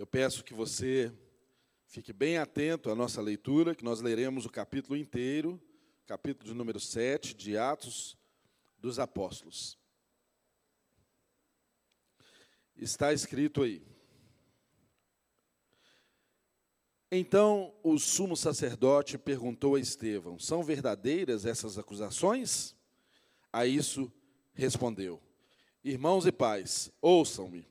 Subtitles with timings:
[0.00, 1.12] Eu peço que você
[1.84, 5.60] fique bem atento à nossa leitura, que nós leremos o capítulo inteiro,
[6.06, 8.16] capítulo de número 7 de Atos
[8.78, 9.78] dos Apóstolos.
[12.74, 13.86] Está escrito aí.
[17.12, 22.74] Então o sumo sacerdote perguntou a Estevão: São verdadeiras essas acusações?
[23.52, 24.10] A isso
[24.54, 25.20] respondeu:
[25.84, 27.68] Irmãos e pais, ouçam-me.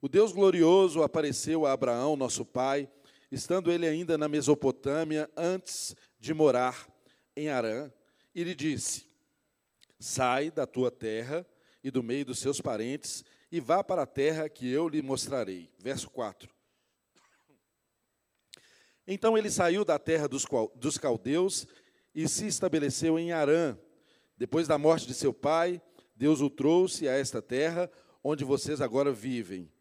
[0.00, 2.88] O Deus glorioso apareceu a Abraão, nosso pai,
[3.32, 6.88] estando ele ainda na Mesopotâmia, antes de morar
[7.36, 7.90] em Arã,
[8.34, 9.08] e lhe disse:
[9.98, 11.44] Sai da tua terra
[11.82, 15.70] e do meio dos seus parentes e vá para a terra que eu lhe mostrarei.
[15.78, 16.48] Verso 4.
[19.06, 21.66] Então ele saiu da terra dos, caldeus
[22.14, 23.76] e se estabeleceu em Arã.
[24.36, 25.80] Depois da morte de seu pai,
[26.14, 27.90] Deus o trouxe a esta terra
[28.22, 29.72] onde vocês agora vivem.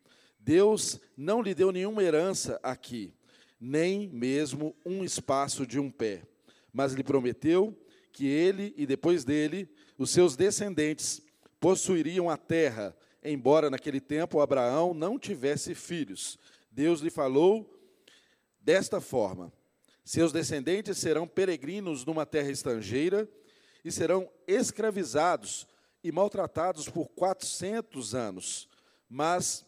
[0.47, 3.13] Deus não lhe deu nenhuma herança aqui,
[3.59, 6.23] nem mesmo um espaço de um pé,
[6.71, 7.77] mas lhe prometeu
[8.13, 11.21] que ele e depois dele, os seus descendentes,
[11.59, 16.39] possuiriam a terra, embora naquele tempo Abraão não tivesse filhos.
[16.71, 17.69] Deus lhe falou
[18.61, 19.51] desta forma:
[20.05, 23.27] Seus descendentes serão peregrinos numa terra estrangeira
[23.83, 25.67] e serão escravizados
[26.01, 28.69] e maltratados por quatrocentos anos,
[29.09, 29.67] mas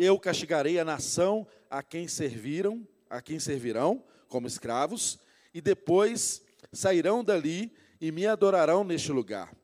[0.00, 5.18] eu castigarei a nação a quem serviram, a quem servirão como escravos,
[5.52, 7.70] e depois sairão dali
[8.00, 9.54] e me adorarão neste lugar.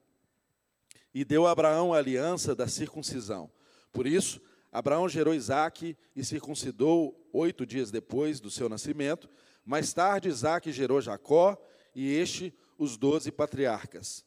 [1.15, 3.51] E deu a Abraão a aliança da circuncisão.
[3.93, 9.31] Por isso, Abraão gerou Isaque e circuncidou oito dias depois do seu nascimento.
[9.65, 11.57] Mais tarde, Isaque gerou Jacó
[11.95, 14.23] e este os doze patriarcas.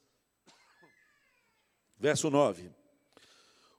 [2.00, 2.72] Verso 9.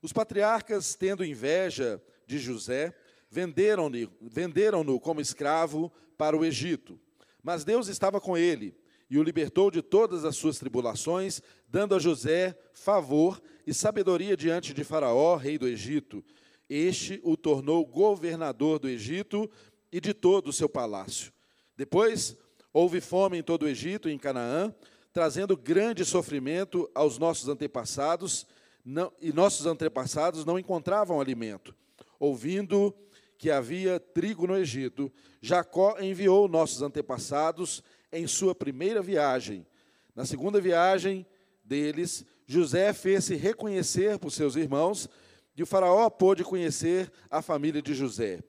[0.01, 2.95] Os patriarcas, tendo inveja de José,
[3.29, 6.99] venderam-no venderam como escravo para o Egito.
[7.43, 8.75] Mas Deus estava com ele
[9.11, 14.73] e o libertou de todas as suas tribulações, dando a José favor e sabedoria diante
[14.73, 16.25] de Faraó, rei do Egito.
[16.69, 19.51] Este o tornou governador do Egito
[19.91, 21.33] e de todo o seu palácio.
[21.77, 22.37] Depois
[22.73, 24.73] houve fome em todo o Egito e em Canaã,
[25.13, 28.47] trazendo grande sofrimento aos nossos antepassados,
[28.85, 31.75] não, e nossos antepassados não encontravam alimento
[32.21, 32.95] ouvindo
[33.39, 35.11] que havia trigo no Egito,
[35.41, 37.83] Jacó enviou nossos antepassados
[38.13, 39.67] em sua primeira viagem.
[40.15, 41.27] Na segunda viagem
[41.65, 45.09] deles, José fez-se reconhecer por seus irmãos,
[45.57, 48.41] e o Faraó pôde conhecer a família de José.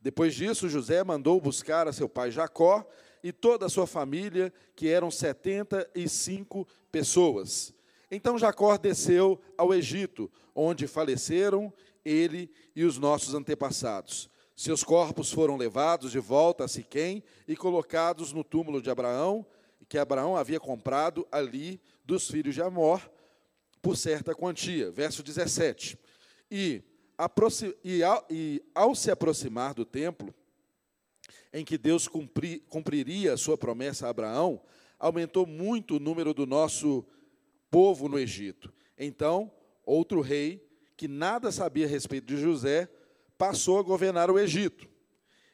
[0.00, 2.86] Depois disso, José mandou buscar a seu pai Jacó
[3.22, 7.72] e toda a sua família, que eram setenta e cinco pessoas.
[8.10, 11.72] Então Jacó desceu ao Egito, onde faleceram
[12.04, 14.28] ele e os nossos antepassados.
[14.56, 19.44] Seus corpos foram levados de volta a Siquém e colocados no túmulo de Abraão,
[19.88, 23.10] que Abraão havia comprado ali dos filhos de Amor
[23.82, 24.90] por certa quantia.
[24.90, 25.98] Verso 17.
[26.50, 26.82] E,
[27.82, 30.32] e, ao, e ao se aproximar do templo,
[31.52, 34.60] em que Deus cumpri, cumpriria a sua promessa a Abraão,
[34.98, 37.04] aumentou muito o número do nosso
[37.70, 38.72] povo no Egito.
[38.98, 39.50] Então,
[39.84, 40.63] outro rei
[40.96, 42.88] que nada sabia a respeito de José,
[43.36, 44.88] passou a governar o Egito.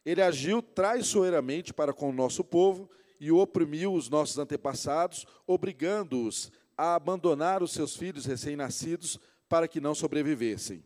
[0.05, 6.95] Ele agiu traiçoeiramente para com o nosso povo e oprimiu os nossos antepassados, obrigando-os a
[6.95, 9.19] abandonar os seus filhos recém-nascidos
[9.49, 10.83] para que não sobrevivessem.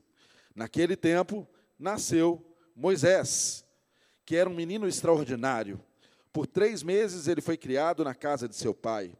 [0.54, 1.47] Naquele tempo,
[1.78, 2.44] nasceu
[2.75, 3.64] Moisés,
[4.25, 5.81] que era um menino extraordinário.
[6.32, 9.12] Por três meses ele foi criado na casa de seu pai.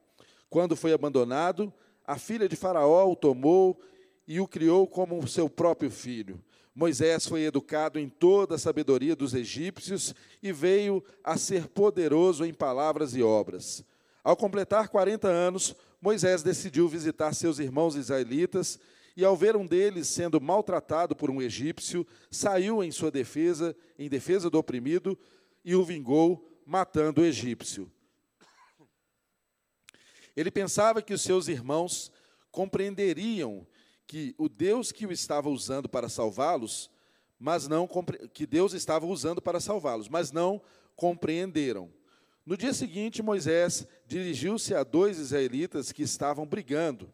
[0.51, 1.73] Quando foi abandonado,
[2.05, 3.81] a filha de Faraó o tomou
[4.27, 6.43] e o criou como seu próprio filho.
[6.75, 12.53] Moisés foi educado em toda a sabedoria dos egípcios e veio a ser poderoso em
[12.53, 13.85] palavras e obras.
[14.25, 18.79] Ao completar 40 anos, Moisés decidiu visitar seus irmãos israelitas
[19.17, 24.09] e, ao ver um deles sendo maltratado por um egípcio, saiu em sua defesa, em
[24.09, 25.17] defesa do oprimido,
[25.65, 27.91] e o vingou, matando o egípcio.
[30.37, 32.11] Ele pensava que os seus irmãos
[32.51, 33.67] compreenderiam
[34.07, 36.91] que o Deus que o estava usando para salvá-los,
[37.39, 37.89] mas não
[38.33, 40.61] que Deus estava usando para salvá-los, mas não
[40.97, 41.93] compreenderam.
[42.45, 47.13] No dia seguinte, Moisés dirigiu-se a dois israelitas que estavam brigando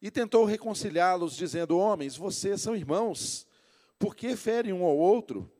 [0.00, 3.46] e tentou reconciliá-los, dizendo: Homens, vocês são irmãos,
[3.98, 5.50] por que ferem um ao outro?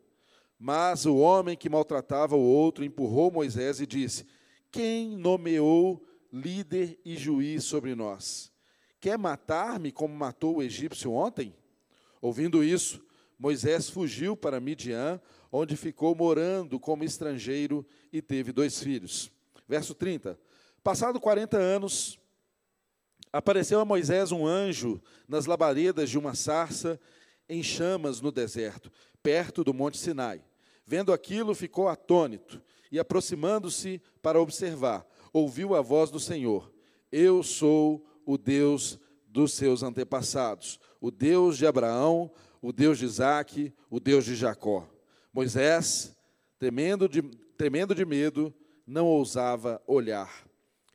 [0.59, 4.27] Mas o homem que maltratava o outro empurrou Moisés e disse:
[4.71, 8.53] Quem nomeou líder e juiz sobre nós?
[9.01, 11.55] Quer matar-me como matou o egípcio ontem?
[12.21, 13.05] Ouvindo isso,
[13.39, 15.21] Moisés fugiu para Midian,
[15.53, 19.31] onde ficou morando como estrangeiro e teve dois filhos.
[19.69, 20.39] Verso 30.
[20.83, 22.19] Passado 40 anos,
[23.33, 26.99] apareceu a Moisés um anjo nas labaredas de uma sarça
[27.49, 28.91] em chamas no deserto,
[29.23, 30.43] perto do monte Sinai.
[30.85, 36.73] Vendo aquilo, ficou atônito e, aproximando-se para observar, ouviu a voz do Senhor:
[37.11, 42.31] Eu sou o Deus dos seus antepassados, o Deus de Abraão,
[42.61, 44.87] o Deus de Isaac, o Deus de Jacó.
[45.33, 46.15] Moisés,
[46.59, 47.23] temendo de,
[47.57, 48.53] tremendo de medo,
[48.87, 50.47] não ousava olhar.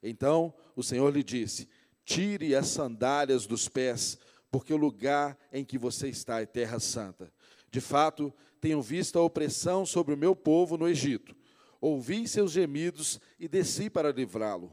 [0.04, 1.70] Então o Senhor lhe disse:
[2.04, 4.20] Tire as sandálias dos pés,
[4.52, 7.32] porque o lugar em que você está é terra santa.
[7.70, 11.36] De fato, tenho visto a opressão sobre o meu povo no Egito.
[11.80, 14.72] Ouvi seus gemidos e desci para livrá-lo.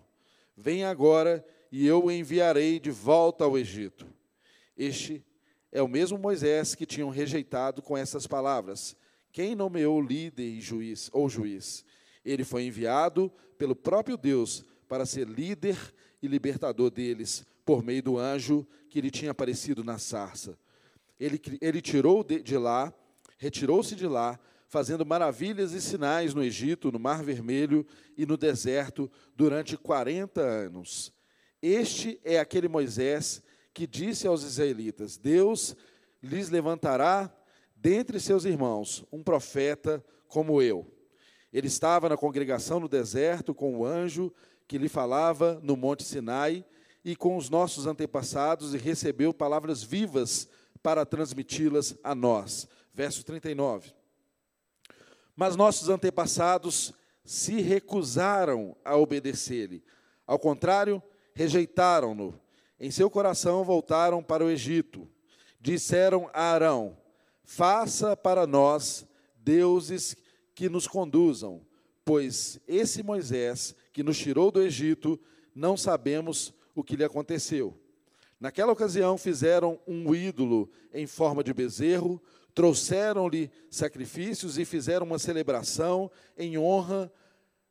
[0.56, 4.06] Venha agora e eu o enviarei de volta ao Egito.
[4.76, 5.24] Este
[5.70, 8.96] é o mesmo Moisés que tinham rejeitado com essas palavras.
[9.32, 11.84] Quem nomeou líder e juiz ou juiz?
[12.24, 15.76] Ele foi enviado pelo próprio Deus para ser líder
[16.22, 20.58] e libertador deles por meio do anjo que lhe tinha aparecido na sarça.
[21.20, 22.92] Ele, ele tirou de, de lá,
[23.36, 24.38] retirou-se de lá,
[24.68, 27.86] fazendo maravilhas e sinais no Egito, no Mar Vermelho
[28.16, 31.12] e no deserto durante 40 anos.
[31.60, 33.42] Este é aquele Moisés
[33.74, 35.76] que disse aos israelitas: Deus
[36.22, 37.32] lhes levantará
[37.74, 40.86] dentre seus irmãos um profeta como eu.
[41.52, 44.32] Ele estava na congregação no deserto com o anjo
[44.66, 46.64] que lhe falava no Monte Sinai
[47.04, 50.48] e com os nossos antepassados e recebeu palavras vivas
[50.82, 52.68] para transmiti-las a nós.
[52.92, 53.94] Verso 39.
[55.34, 56.92] Mas nossos antepassados
[57.24, 59.82] se recusaram a obedecer-lhe.
[60.26, 61.02] Ao contrário,
[61.38, 62.34] rejeitaram-no.
[62.80, 65.08] Em seu coração voltaram para o Egito.
[65.60, 66.98] Disseram a Arão:
[67.44, 69.06] Faça para nós
[69.36, 70.16] deuses
[70.52, 71.64] que nos conduzam,
[72.04, 75.18] pois esse Moisés que nos tirou do Egito,
[75.54, 77.78] não sabemos o que lhe aconteceu.
[78.40, 82.20] Naquela ocasião fizeram um ídolo em forma de bezerro,
[82.52, 87.12] trouxeram-lhe sacrifícios e fizeram uma celebração em honra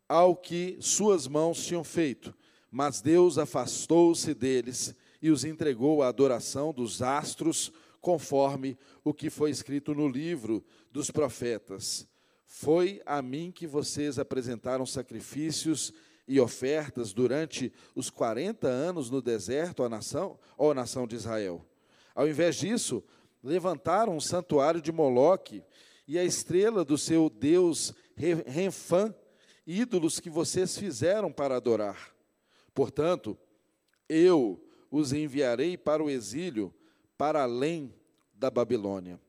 [0.07, 2.33] ao que suas mãos tinham feito.
[2.71, 7.71] Mas Deus afastou-se deles e os entregou à adoração dos astros,
[8.01, 12.07] conforme o que foi escrito no livro dos profetas.
[12.45, 15.93] Foi a mim que vocês apresentaram sacrifícios
[16.27, 21.65] e ofertas durante os 40 anos no deserto, à nação, ou nação de Israel.
[22.13, 23.03] Ao invés disso,
[23.43, 25.63] levantaram um santuário de Moloque
[26.07, 29.13] e a estrela do seu deus Renfã,
[29.65, 32.16] ídolos que vocês fizeram para adorar.
[32.77, 33.35] Portanto,
[34.07, 36.71] eu os enviarei para o exílio,
[37.17, 37.91] para além
[38.31, 39.19] da Babilônia.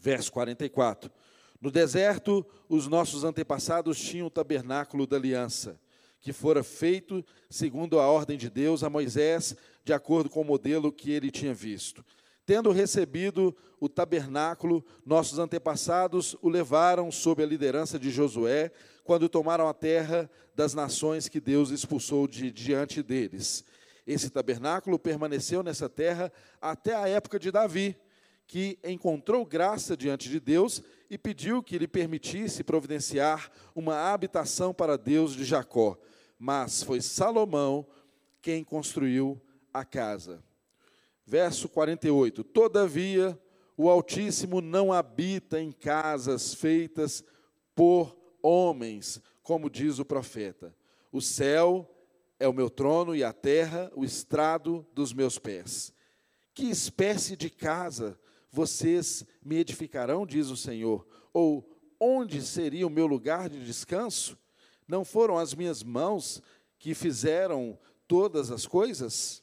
[0.00, 1.12] Verso 44.
[1.60, 5.78] No deserto, os nossos antepassados tinham o tabernáculo da aliança,
[6.20, 9.54] que fora feito segundo a ordem de Deus a Moisés,
[9.84, 12.04] de acordo com o modelo que ele tinha visto.
[12.44, 18.72] Tendo recebido o tabernáculo, nossos antepassados o levaram sob a liderança de Josué,
[19.10, 23.64] quando tomaram a terra das nações que Deus expulsou de diante deles.
[24.06, 27.96] Esse tabernáculo permaneceu nessa terra até a época de Davi,
[28.46, 30.80] que encontrou graça diante de Deus
[31.10, 35.98] e pediu que lhe permitisse providenciar uma habitação para Deus de Jacó.
[36.38, 37.84] Mas foi Salomão
[38.40, 39.42] quem construiu
[39.74, 40.40] a casa.
[41.26, 43.36] Verso 48: Todavia,
[43.76, 47.24] o Altíssimo não habita em casas feitas
[47.74, 50.74] por homens, como diz o profeta.
[51.12, 51.88] O céu
[52.38, 55.92] é o meu trono e a terra o estrado dos meus pés.
[56.54, 58.18] Que espécie de casa
[58.50, 61.06] vocês me edificarão, diz o Senhor?
[61.32, 61.68] Ou
[61.98, 64.38] onde seria o meu lugar de descanso?
[64.86, 66.42] Não foram as minhas mãos
[66.78, 67.78] que fizeram
[68.08, 69.42] todas as coisas?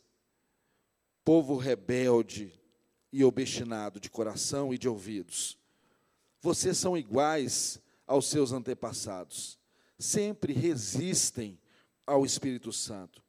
[1.27, 2.57] povo rebelde
[3.11, 5.57] e obstinado de coração e de ouvidos.
[6.39, 9.59] Vocês são iguais aos seus antepassados,
[9.99, 11.59] sempre resistem
[12.05, 13.21] ao Espírito Santo.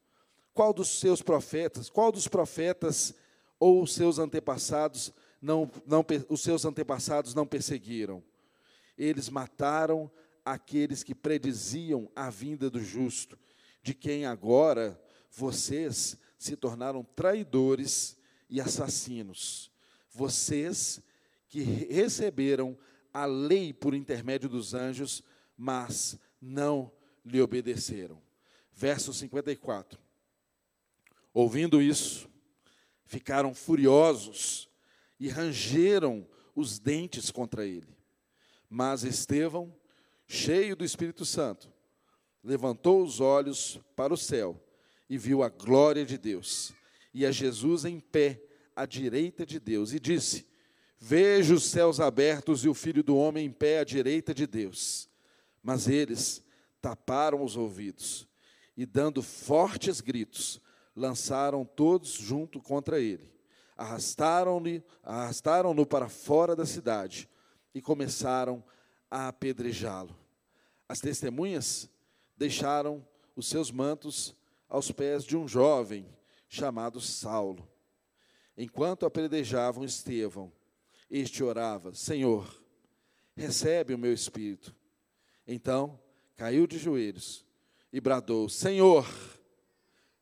[0.55, 3.15] Qual dos seus profetas, qual dos profetas
[3.59, 8.23] ou os seus antepassados não, não os seus antepassados não perseguiram?
[8.97, 10.11] Eles mataram
[10.45, 13.39] aqueles que prediziam a vinda do justo,
[13.83, 18.17] de quem agora vocês se tornaram traidores
[18.49, 19.71] e assassinos.
[20.11, 21.01] Vocês
[21.49, 22.77] que receberam
[23.13, 25.23] a lei por intermédio dos anjos,
[25.57, 26.93] mas não
[27.25, 28.21] lhe obedeceram.
[28.73, 29.99] Verso 54.
[31.33, 32.29] Ouvindo isso,
[33.05, 34.69] ficaram furiosos
[35.19, 37.97] e rangeram os dentes contra ele.
[38.69, 39.75] Mas Estevão,
[40.27, 41.73] cheio do Espírito Santo,
[42.43, 44.63] levantou os olhos para o céu
[45.09, 46.73] e viu a glória de Deus
[47.13, 48.43] e a Jesus em pé
[48.77, 50.47] à direita de Deus e disse:
[51.01, 55.09] Vejo os céus abertos e o filho do homem em pé à direita de Deus.
[55.63, 56.43] Mas eles
[56.81, 58.27] taparam os ouvidos
[58.77, 60.61] e, dando fortes gritos,
[60.95, 63.33] lançaram todos junto contra ele.
[63.77, 67.29] Arrastaram-no arrastaram para fora da cidade
[67.73, 68.63] e começaram
[69.09, 70.17] a apedrejá-lo.
[70.89, 71.89] As testemunhas
[72.37, 74.35] deixaram os seus mantos
[74.69, 76.09] aos pés de um jovem
[76.49, 77.69] chamado Saulo.
[78.57, 80.53] Enquanto apedrejavam Estevão,
[81.11, 82.63] este orava: Senhor,
[83.35, 84.75] recebe o meu espírito.
[85.47, 86.01] Então
[86.37, 87.45] caiu de joelhos
[87.93, 89.07] e bradou: Senhor,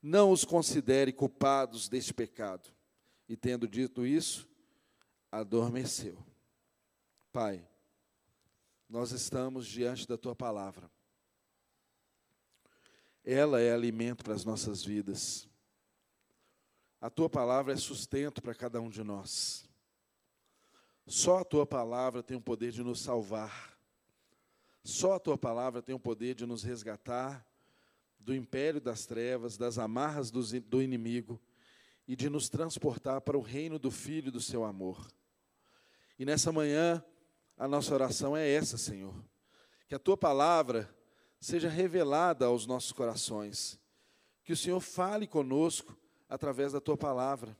[0.03, 2.71] não os considere culpados deste pecado.
[3.29, 4.49] E tendo dito isso,
[5.33, 6.17] adormeceu.
[7.33, 7.67] Pai,
[8.89, 10.91] nós estamos diante da tua palavra.
[13.25, 15.49] Ela é alimento para as nossas vidas.
[17.01, 19.66] A tua palavra é sustento para cada um de nós.
[21.07, 23.79] Só a tua palavra tem o poder de nos salvar.
[24.83, 27.47] Só a tua palavra tem o poder de nos resgatar
[28.19, 31.41] do império das trevas, das amarras do inimigo
[32.09, 35.07] e de nos transportar para o reino do Filho do seu amor.
[36.19, 37.05] E nessa manhã,
[37.57, 39.15] a nossa oração é essa, Senhor.
[39.89, 40.93] Que a tua palavra
[41.41, 43.79] seja revelada aos nossos corações.
[44.43, 45.97] Que o Senhor fale conosco
[46.29, 47.57] através da tua palavra.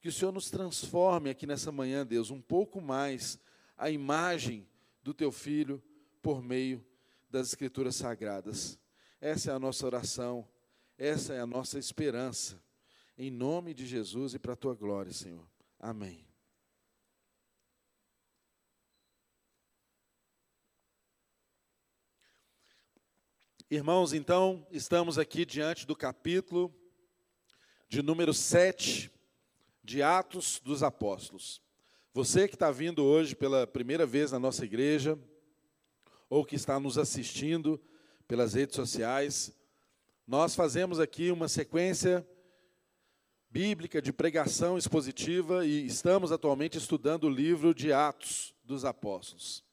[0.00, 3.38] Que o Senhor nos transforme aqui nessa manhã, Deus, um pouco mais
[3.76, 4.66] a imagem
[5.02, 5.82] do teu filho
[6.22, 6.84] por meio
[7.28, 8.78] das escrituras sagradas.
[9.20, 10.48] Essa é a nossa oração,
[10.96, 12.62] essa é a nossa esperança.
[13.18, 15.46] Em nome de Jesus e para a tua glória, Senhor.
[15.78, 16.26] Amém.
[23.70, 26.74] Irmãos, então, estamos aqui diante do capítulo
[27.86, 29.10] de número 7
[29.90, 31.60] de Atos dos Apóstolos.
[32.14, 35.18] Você que está vindo hoje pela primeira vez na nossa igreja,
[36.28, 37.82] ou que está nos assistindo
[38.28, 39.52] pelas redes sociais,
[40.24, 42.24] nós fazemos aqui uma sequência
[43.50, 49.64] bíblica de pregação expositiva e estamos atualmente estudando o livro de Atos dos Apóstolos.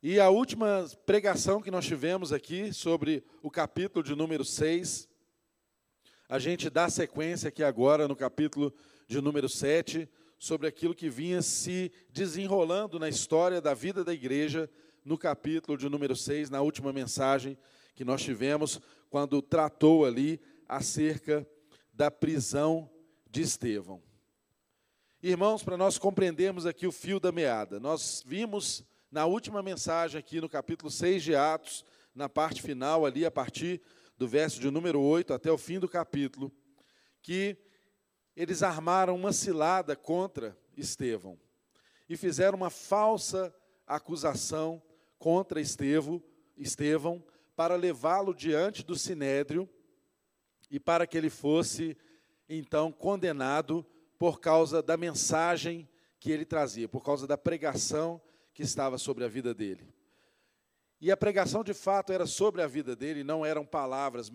[0.00, 5.08] E a última pregação que nós tivemos aqui sobre o capítulo de número 6,
[6.28, 8.72] a gente dá sequência aqui agora no capítulo
[9.10, 14.70] de número 7, sobre aquilo que vinha se desenrolando na história da vida da igreja,
[15.04, 17.58] no capítulo de número 6, na última mensagem
[17.96, 21.44] que nós tivemos, quando tratou ali acerca
[21.92, 22.88] da prisão
[23.28, 24.00] de Estevão.
[25.20, 30.40] Irmãos, para nós compreendermos aqui o fio da meada, nós vimos na última mensagem aqui
[30.40, 33.82] no capítulo 6 de Atos, na parte final ali, a partir
[34.16, 36.52] do verso de número 8 até o fim do capítulo,
[37.20, 37.58] que
[38.40, 41.38] eles armaram uma cilada contra Estevão
[42.08, 43.54] e fizeram uma falsa
[43.86, 44.82] acusação
[45.18, 46.22] contra Estevão,
[46.56, 47.22] Estevão
[47.54, 49.68] para levá-lo diante do sinédrio
[50.70, 51.98] e para que ele fosse
[52.48, 53.84] então condenado
[54.18, 55.86] por causa da mensagem
[56.18, 58.22] que ele trazia, por causa da pregação
[58.54, 59.86] que estava sobre a vida dele.
[60.98, 64.30] E a pregação de fato era sobre a vida dele, não eram palavras,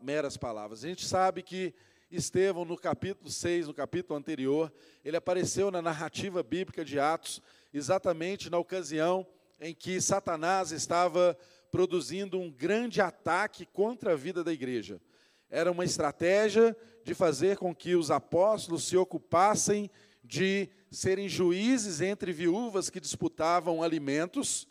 [0.00, 0.82] meras palavras.
[0.82, 1.74] A gente sabe que
[2.10, 4.72] Estevão, no capítulo 6, no capítulo anterior,
[5.04, 7.40] ele apareceu na narrativa bíblica de Atos,
[7.72, 9.24] exatamente na ocasião
[9.60, 11.38] em que Satanás estava
[11.70, 15.00] produzindo um grande ataque contra a vida da igreja.
[15.48, 19.88] Era uma estratégia de fazer com que os apóstolos se ocupassem
[20.24, 24.66] de serem juízes entre viúvas que disputavam alimentos,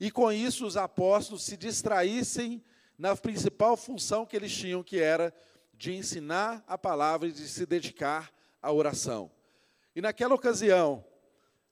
[0.00, 2.62] e com isso os apóstolos se distraíssem
[2.96, 5.34] na principal função que eles tinham, que era
[5.82, 9.28] de ensinar a palavra e de se dedicar à oração.
[9.96, 11.04] E naquela ocasião,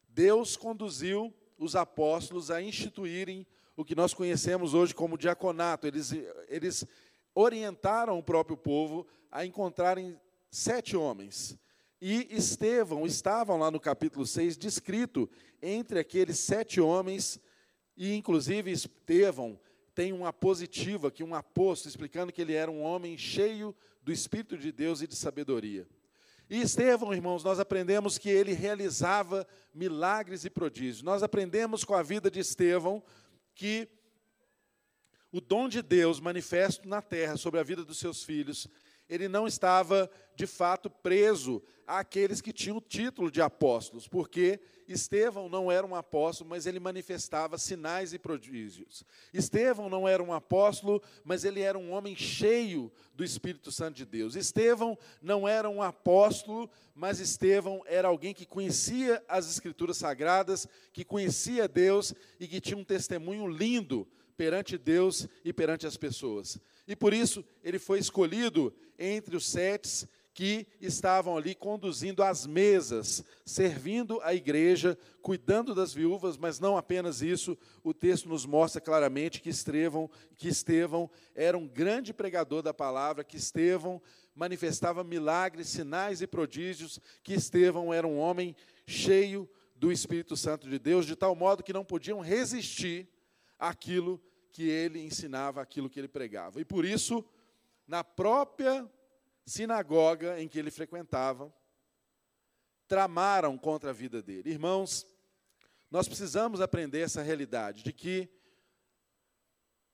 [0.09, 5.87] Deus conduziu os apóstolos a instituírem o que nós conhecemos hoje como diaconato.
[5.87, 6.13] Eles,
[6.49, 6.85] eles
[7.33, 11.57] orientaram o próprio povo a encontrarem sete homens.
[12.01, 15.31] E Estevão estavam lá no capítulo 6, descrito
[15.63, 17.39] entre aqueles sete homens,
[17.97, 19.57] e inclusive Estevão
[19.95, 23.73] tem uma positiva aqui, um aposto, explicando que ele era um homem cheio
[24.03, 25.87] do Espírito de Deus e de sabedoria.
[26.49, 31.03] E Estevão, irmãos, nós aprendemos que ele realizava milagres e prodígios.
[31.03, 33.03] Nós aprendemos com a vida de Estevão
[33.55, 33.89] que
[35.31, 38.67] o dom de Deus manifesto na terra sobre a vida dos seus filhos,
[39.11, 45.49] ele não estava de fato preso àqueles que tinham o título de apóstolos, porque Estevão
[45.49, 49.05] não era um apóstolo, mas ele manifestava sinais e prodígios.
[49.35, 54.07] Estevão não era um apóstolo, mas ele era um homem cheio do Espírito Santo de
[54.07, 54.37] Deus.
[54.37, 61.05] Estevão não era um apóstolo, mas Estevão era alguém que conhecia as Escrituras Sagradas, que
[61.05, 66.59] conhecia Deus e que tinha um testemunho lindo perante Deus e perante as pessoas.
[66.91, 73.23] E por isso ele foi escolhido entre os sete que estavam ali conduzindo as mesas,
[73.47, 79.41] servindo a igreja, cuidando das viúvas, mas não apenas isso, o texto nos mostra claramente
[79.41, 84.03] que Estevão, que Estevão era um grande pregador da palavra, que Estevão
[84.35, 90.77] manifestava milagres, sinais e prodígios, que Estevão era um homem cheio do Espírito Santo de
[90.77, 93.09] Deus, de tal modo que não podiam resistir
[93.61, 94.21] àquilo
[94.53, 96.61] que ele ensinava, àquilo que ele pregava.
[96.61, 97.25] E por isso,
[97.87, 98.89] na própria
[99.47, 101.53] sinagoga em que ele frequentava,
[102.87, 104.51] tramaram contra a vida dele.
[104.51, 105.07] Irmãos,
[105.91, 108.29] nós precisamos aprender essa realidade de que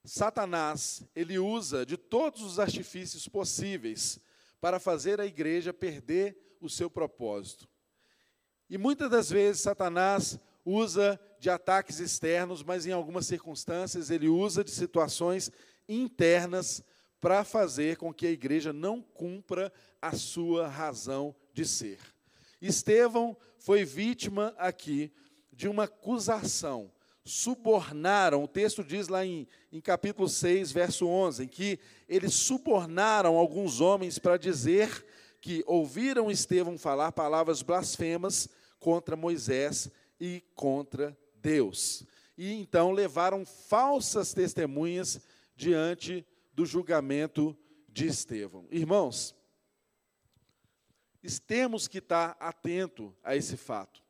[0.05, 4.21] Satanás, ele usa de todos os artifícios possíveis
[4.61, 7.69] para fazer a igreja perder o seu propósito.
[8.71, 14.64] E muitas das vezes Satanás usa de ataques externos, mas em algumas circunstâncias ele usa
[14.64, 15.50] de situações
[15.88, 16.83] internas
[17.21, 21.99] para fazer com que a igreja não cumpra a sua razão de ser.
[22.61, 25.12] Estevão foi vítima aqui
[25.52, 26.90] de uma acusação.
[27.25, 31.78] Subornaram, o texto diz lá em, em capítulo 6, verso 11, em que
[32.09, 35.05] eles subornaram alguns homens para dizer
[35.40, 39.90] que ouviram Estevão falar palavras blasfemas contra Moisés
[40.21, 41.16] e contra
[41.47, 42.03] Deus.
[42.37, 45.21] E então levaram falsas testemunhas
[45.55, 47.57] diante do julgamento
[47.88, 48.67] de Estevão.
[48.69, 49.33] Irmãos,
[51.47, 54.03] temos que estar atento a esse fato.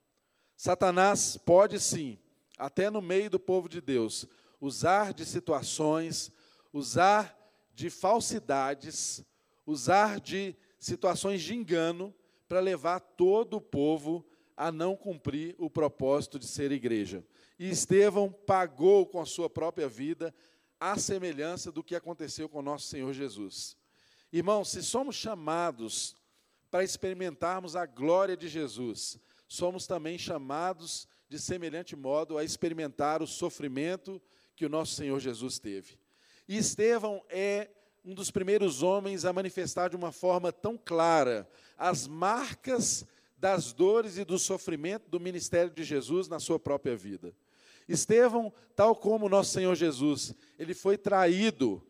[0.57, 2.19] Satanás pode sim,
[2.57, 4.27] até no meio do povo de Deus,
[4.59, 6.33] usar de situações,
[6.73, 7.37] usar
[7.75, 9.23] de falsidades,
[9.67, 12.15] usar de situações de engano
[12.49, 14.25] para levar todo o povo
[14.57, 17.23] a não cumprir o propósito de ser igreja.
[17.59, 20.35] E Estevão pagou com a sua própria vida
[20.79, 23.77] à semelhança do que aconteceu com nosso Senhor Jesus.
[24.33, 26.15] Irmãos, se somos chamados
[26.71, 33.27] para experimentarmos a glória de Jesus, somos também chamados de semelhante modo a experimentar o
[33.27, 34.21] sofrimento
[34.55, 35.99] que o nosso Senhor Jesus teve.
[36.49, 37.71] E Estevão é
[38.05, 43.05] um dos primeiros homens a manifestar de uma forma tão clara as marcas
[43.37, 47.35] das dores e do sofrimento do ministério de Jesus na sua própria vida.
[47.89, 51.83] Estevão, tal como nosso Senhor Jesus, ele foi traído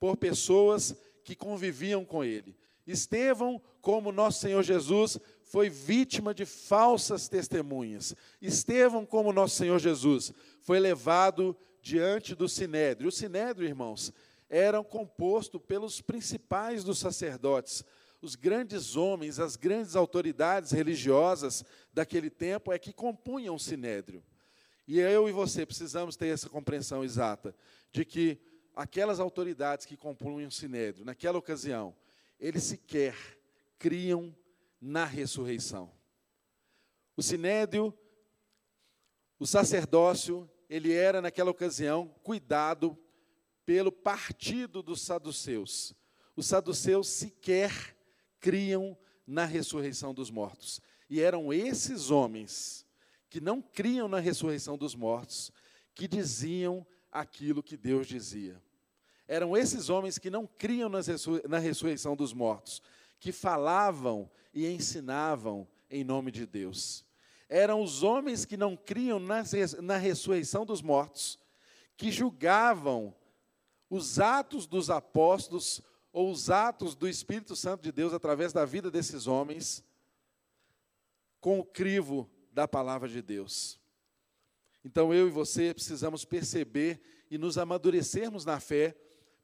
[0.00, 2.56] por pessoas que conviviam com ele.
[2.86, 8.14] Estevão, como nosso Senhor Jesus, foi vítima de falsas testemunhas.
[8.40, 13.08] Estevão, como nosso Senhor Jesus, foi levado diante do sinédrio.
[13.08, 14.12] O sinédrio, irmãos,
[14.48, 17.84] era composto pelos principais dos sacerdotes,
[18.20, 24.22] os grandes homens, as grandes autoridades religiosas daquele tempo é que compunham o sinédrio.
[24.92, 27.56] E eu e você precisamos ter essa compreensão exata
[27.90, 28.38] de que
[28.76, 31.96] aquelas autoridades que compunham o Sinédrio, naquela ocasião,
[32.38, 33.16] eles sequer
[33.78, 34.36] criam
[34.78, 35.90] na ressurreição.
[37.16, 37.96] O Sinédrio,
[39.38, 42.94] o sacerdócio, ele era naquela ocasião cuidado
[43.64, 45.94] pelo partido dos saduceus.
[46.36, 47.96] Os saduceus sequer
[48.38, 48.94] criam
[49.26, 50.82] na ressurreição dos mortos.
[51.08, 52.84] E eram esses homens
[53.32, 55.50] que não criam na ressurreição dos mortos,
[55.94, 58.62] que diziam aquilo que Deus dizia.
[59.26, 60.90] Eram esses homens que não criam
[61.48, 62.82] na ressurreição dos mortos,
[63.18, 67.06] que falavam e ensinavam em nome de Deus.
[67.48, 71.38] Eram os homens que não criam na ressurreição dos mortos,
[71.96, 73.14] que julgavam
[73.88, 75.80] os atos dos apóstolos
[76.12, 79.82] ou os atos do Espírito Santo de Deus através da vida desses homens
[81.40, 83.80] com o crivo da palavra de Deus.
[84.84, 88.96] Então eu e você precisamos perceber e nos amadurecermos na fé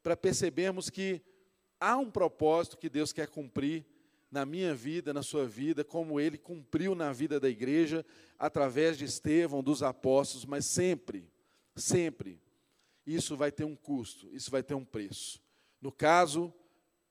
[0.02, 1.22] para percebermos que
[1.80, 3.86] há um propósito que Deus quer cumprir
[4.30, 8.04] na minha vida, na sua vida, como ele cumpriu na vida da igreja
[8.38, 11.30] através de Estevão, dos apóstolos, mas sempre,
[11.74, 12.40] sempre
[13.06, 15.40] isso vai ter um custo, isso vai ter um preço.
[15.80, 16.52] No caso,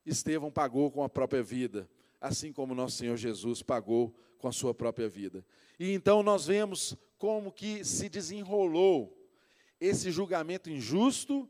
[0.05, 1.89] Estevão pagou com a própria vida,
[2.21, 5.43] assim como nosso Senhor Jesus pagou com a sua própria vida.
[5.79, 9.15] E então nós vemos como que se desenrolou
[9.79, 11.49] esse julgamento injusto,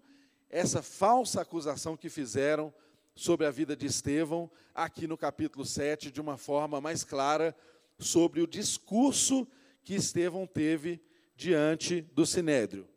[0.50, 2.74] essa falsa acusação que fizeram
[3.16, 7.56] sobre a vida de Estevão, aqui no capítulo 7, de uma forma mais clara,
[7.98, 9.48] sobre o discurso
[9.84, 11.02] que Estevão teve
[11.36, 12.88] diante do sinédrio.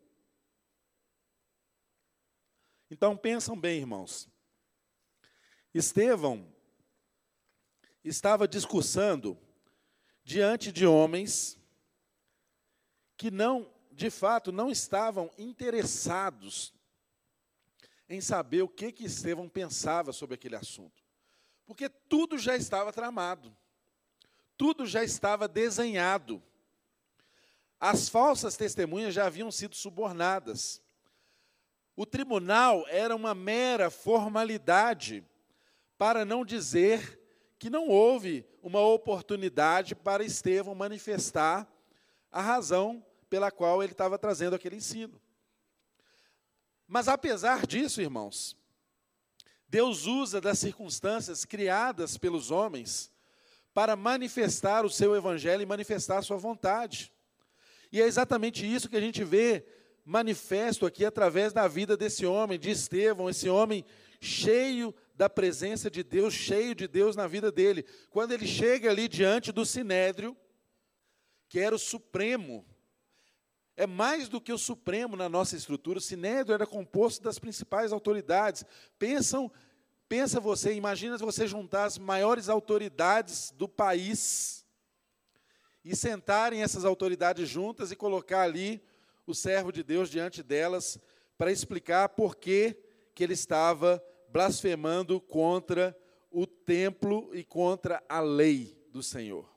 [2.90, 4.29] Então pensam bem, irmãos.
[5.73, 6.53] Estevão
[8.03, 9.38] estava discursando
[10.31, 11.59] diante de homens
[13.16, 16.73] que não, de fato, não estavam interessados
[18.09, 21.03] em saber o que que Estevão pensava sobre aquele assunto.
[21.66, 23.55] Porque tudo já estava tramado.
[24.57, 26.40] Tudo já estava desenhado.
[27.81, 30.81] As falsas testemunhas já haviam sido subornadas.
[31.97, 35.25] O tribunal era uma mera formalidade,
[35.99, 37.19] para não dizer
[37.61, 41.70] que não houve uma oportunidade para Estevão manifestar
[42.33, 45.20] a razão pela qual ele estava trazendo aquele ensino.
[46.88, 48.57] Mas apesar disso, irmãos,
[49.68, 53.12] Deus usa das circunstâncias criadas pelos homens
[53.75, 57.12] para manifestar o seu evangelho e manifestar a sua vontade.
[57.92, 59.66] E é exatamente isso que a gente vê
[60.03, 63.85] manifesto aqui através da vida desse homem, de Estevão, esse homem
[64.20, 67.85] cheio da presença de Deus, cheio de Deus na vida dele.
[68.11, 70.37] Quando ele chega ali diante do sinédrio,
[71.48, 72.64] que era o supremo,
[73.76, 75.98] é mais do que o supremo na nossa estrutura.
[75.98, 78.64] O sinédrio era composto das principais autoridades.
[78.98, 79.50] Pensam,
[80.09, 84.66] pensa você, imagina você juntar as maiores autoridades do país
[85.83, 88.83] e sentarem essas autoridades juntas e colocar ali
[89.26, 90.98] o servo de Deus diante delas
[91.38, 92.76] para explicar por que,
[93.14, 94.02] que ele estava
[94.33, 95.97] blasfemando contra
[96.31, 99.49] o templo e contra a lei do Senhor.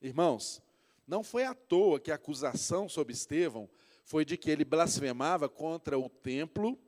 [0.00, 0.62] Irmãos,
[1.06, 3.68] não foi à toa que a acusação sobre Estevão
[4.04, 6.78] foi de que ele blasfemava contra o templo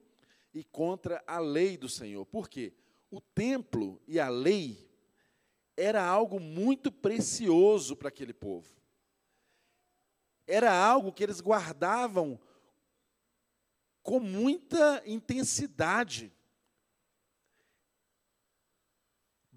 [0.53, 2.25] e contra a lei do Senhor.
[2.27, 2.73] Por quê?
[3.11, 4.91] O templo e a lei
[5.77, 8.75] era algo muito precioso para aquele povo
[10.47, 12.39] era algo que eles guardavam
[14.03, 16.33] com muita intensidade.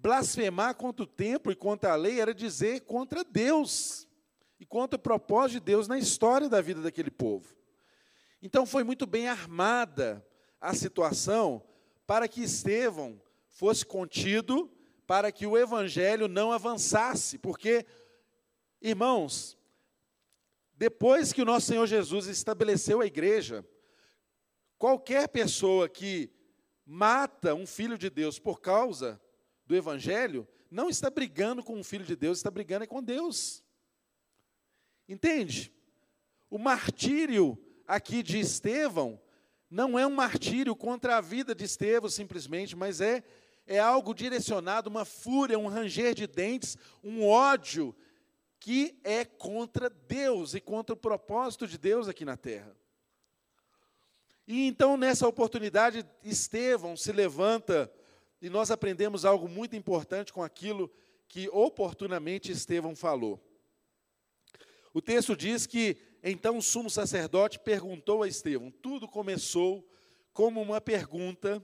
[0.00, 4.06] Blasfemar contra o templo e contra a lei era dizer contra Deus
[4.60, 7.56] e contra o propósito de Deus na história da vida daquele povo.
[8.40, 10.24] Então foi muito bem armada
[10.60, 11.62] a situação
[12.06, 14.70] para que Estevão fosse contido,
[15.04, 17.84] para que o evangelho não avançasse, porque,
[18.80, 19.58] irmãos,
[20.74, 23.66] depois que o nosso Senhor Jesus estabeleceu a igreja,
[24.78, 26.30] qualquer pessoa que
[26.86, 29.20] mata um filho de Deus por causa
[29.68, 33.62] do evangelho, não está brigando com um filho de Deus, está brigando é com Deus.
[35.08, 35.72] Entende?
[36.50, 39.20] O martírio aqui de Estevão
[39.70, 43.22] não é um martírio contra a vida de Estevão simplesmente, mas é
[43.70, 47.94] é algo direcionado, uma fúria, um ranger de dentes, um ódio
[48.58, 52.74] que é contra Deus e contra o propósito de Deus aqui na terra.
[54.46, 57.92] E então, nessa oportunidade, Estevão se levanta
[58.40, 60.90] e nós aprendemos algo muito importante com aquilo
[61.28, 63.42] que oportunamente Estevão falou.
[64.94, 68.70] O texto diz que então o sumo sacerdote perguntou a Estevão.
[68.70, 69.88] Tudo começou
[70.32, 71.62] como uma pergunta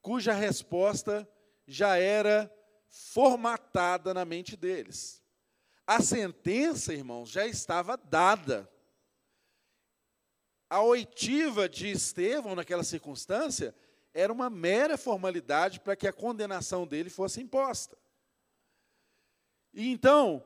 [0.00, 1.28] cuja resposta
[1.66, 2.52] já era
[2.88, 5.22] formatada na mente deles.
[5.86, 8.70] A sentença, irmãos, já estava dada.
[10.68, 13.74] A oitiva de Estevão, naquela circunstância,
[14.12, 17.96] era uma mera formalidade para que a condenação dele fosse imposta.
[19.72, 20.44] E então,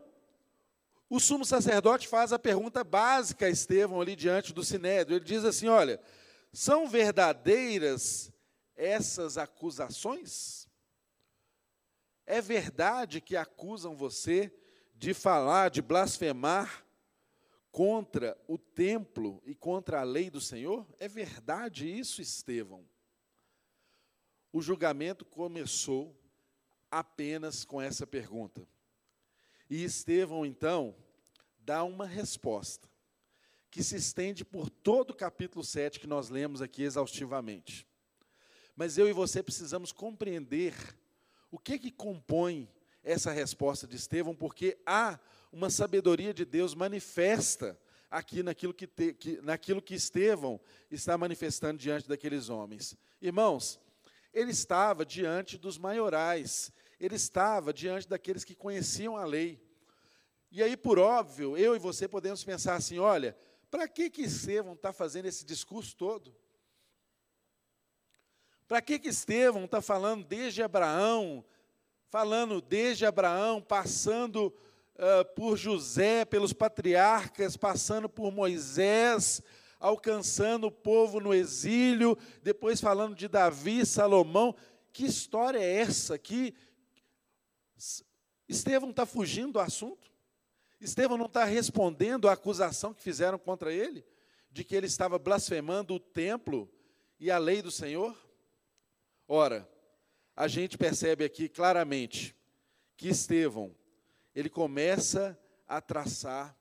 [1.09, 5.17] o sumo sacerdote faz a pergunta básica a Estevão ali diante do sinédrio.
[5.17, 6.01] Ele diz assim: Olha,
[6.53, 8.33] são verdadeiras
[8.77, 10.69] essas acusações?
[12.27, 14.53] É verdade que acusam você
[14.95, 16.85] de falar, de blasfemar
[17.71, 20.87] contra o templo e contra a lei do Senhor?
[20.99, 22.89] É verdade isso, Estevão?
[24.55, 26.17] O julgamento começou
[26.89, 28.65] apenas com essa pergunta.
[29.69, 30.95] E Estevão, então,
[31.59, 32.89] dá uma resposta
[33.69, 37.85] que se estende por todo o capítulo 7 que nós lemos aqui exaustivamente.
[38.77, 40.73] Mas eu e você precisamos compreender
[41.51, 42.71] o que que compõe
[43.03, 45.19] essa resposta de Estevão, porque há
[45.53, 47.77] uma sabedoria de Deus manifesta
[48.09, 50.61] aqui naquilo que, te, que, naquilo que Estevão
[50.93, 52.97] está manifestando diante daqueles homens.
[53.21, 53.81] Irmãos,
[54.35, 59.63] ele estava diante dos maiorais, ele estava diante daqueles que conheciam a lei.
[60.51, 63.37] E aí, por óbvio, eu e você podemos pensar assim: olha,
[63.71, 66.35] para que, que Estevão está fazendo esse discurso todo?
[68.67, 71.45] Para que, que Estevão está falando desde Abraão,
[72.09, 74.55] falando desde Abraão, passando
[74.95, 79.43] uh, por José, pelos patriarcas, passando por Moisés,
[79.85, 84.57] alcançando o povo no exílio, depois falando de Davi, Salomão.
[84.91, 86.19] Que história é essa?
[86.19, 86.55] Que
[88.49, 90.11] Estevão está fugindo do assunto?
[90.81, 94.03] Estevão não está respondendo à acusação que fizeram contra ele,
[94.51, 96.67] de que ele estava blasfemando o templo
[97.21, 98.17] e a lei do Senhor?
[99.29, 99.69] Ora,
[100.35, 102.35] a gente percebe aqui claramente
[102.97, 103.77] que Estevão,
[104.35, 106.57] ele começa a traçar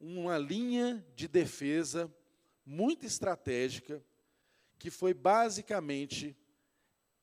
[0.00, 2.12] uma linha de defesa
[2.64, 4.04] muito estratégica,
[4.78, 6.36] que foi basicamente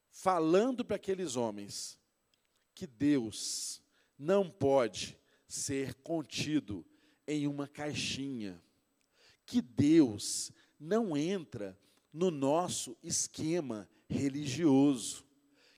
[0.09, 1.99] falando para aqueles homens
[2.73, 3.81] que Deus
[4.17, 6.85] não pode ser contido
[7.27, 8.61] em uma caixinha,
[9.45, 11.77] que Deus não entra
[12.11, 15.25] no nosso esquema religioso,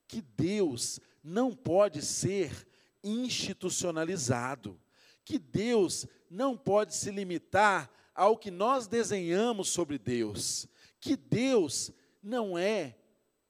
[0.08, 2.68] que Deus não pode ser
[3.04, 4.80] institucionalizado,
[5.24, 10.68] que Deus não pode se limitar ao que nós desenhamos sobre Deus,
[11.00, 12.96] que Deus não é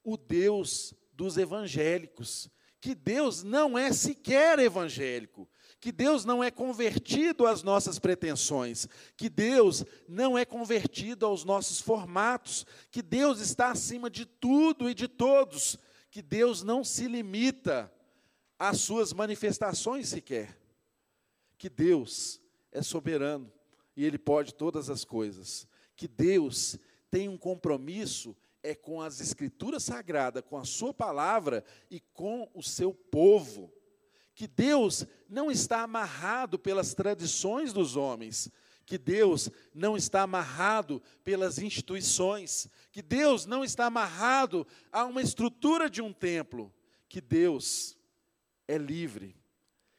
[0.04, 7.48] o Deus dos evangélicos, que Deus não é sequer evangélico, que Deus não é convertido
[7.48, 14.10] às nossas pretensões, que Deus não é convertido aos nossos formatos, que Deus está acima
[14.10, 15.78] de tudo e de todos,
[16.12, 17.92] que Deus não se limita
[18.60, 20.60] às suas manifestações sequer,
[21.58, 22.42] que Deus
[22.76, 23.52] é soberano
[23.96, 26.78] e Ele pode todas as coisas, que Deus
[27.10, 32.64] tem um compromisso é com as escrituras sagradas, com a sua palavra e com o
[32.64, 33.72] seu povo.
[34.34, 38.52] Que Deus não está amarrado pelas tradições dos homens,
[38.86, 45.90] que Deus não está amarrado pelas instituições, que Deus não está amarrado a uma estrutura
[45.90, 46.74] de um templo,
[47.08, 47.96] que Deus
[48.68, 49.38] é livre,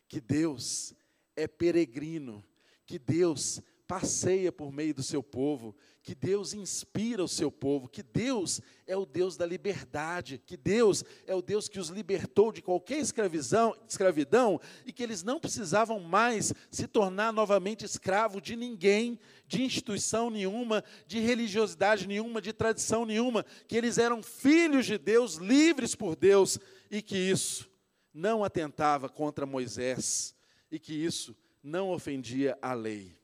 [0.09, 0.93] que Deus
[1.37, 2.45] é peregrino,
[2.87, 8.03] que Deus passeia por meio do seu povo, que Deus inspira o seu povo, que
[8.03, 12.63] Deus é o Deus da liberdade, que Deus é o Deus que os libertou de
[12.63, 19.19] qualquer escravidão, escravidão e que eles não precisavam mais se tornar novamente escravo de ninguém,
[19.47, 25.37] de instituição nenhuma, de religiosidade nenhuma, de tradição nenhuma, que eles eram filhos de Deus,
[25.37, 26.59] livres por Deus
[26.91, 27.71] e que isso
[28.13, 30.35] não atentava contra Moisés
[30.71, 31.37] e que isso
[31.67, 33.19] não ofendia a lei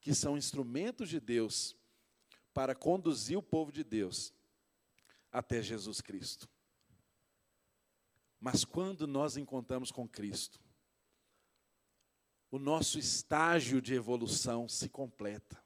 [0.00, 1.76] que são instrumentos de Deus
[2.54, 4.32] para conduzir o povo de Deus
[5.30, 6.48] até Jesus Cristo.
[8.40, 10.58] Mas quando nós encontramos com Cristo,
[12.50, 15.62] o nosso estágio de evolução se completa.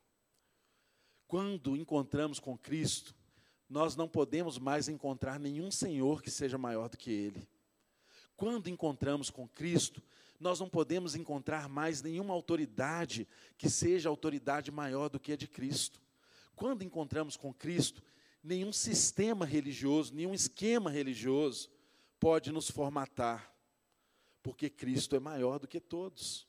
[1.28, 3.14] Quando encontramos com Cristo,
[3.68, 7.48] nós não podemos mais encontrar nenhum Senhor que seja maior do que Ele.
[8.36, 10.02] Quando encontramos com Cristo,
[10.38, 15.48] nós não podemos encontrar mais nenhuma autoridade que seja autoridade maior do que a de
[15.48, 16.00] Cristo.
[16.54, 18.02] Quando encontramos com Cristo,
[18.42, 21.70] nenhum sistema religioso, nenhum esquema religioso
[22.20, 23.52] pode nos formatar,
[24.42, 26.46] porque Cristo é maior do que todos.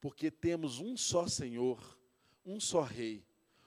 [0.00, 1.98] Porque temos um só Senhor,
[2.44, 3.24] um só Rei,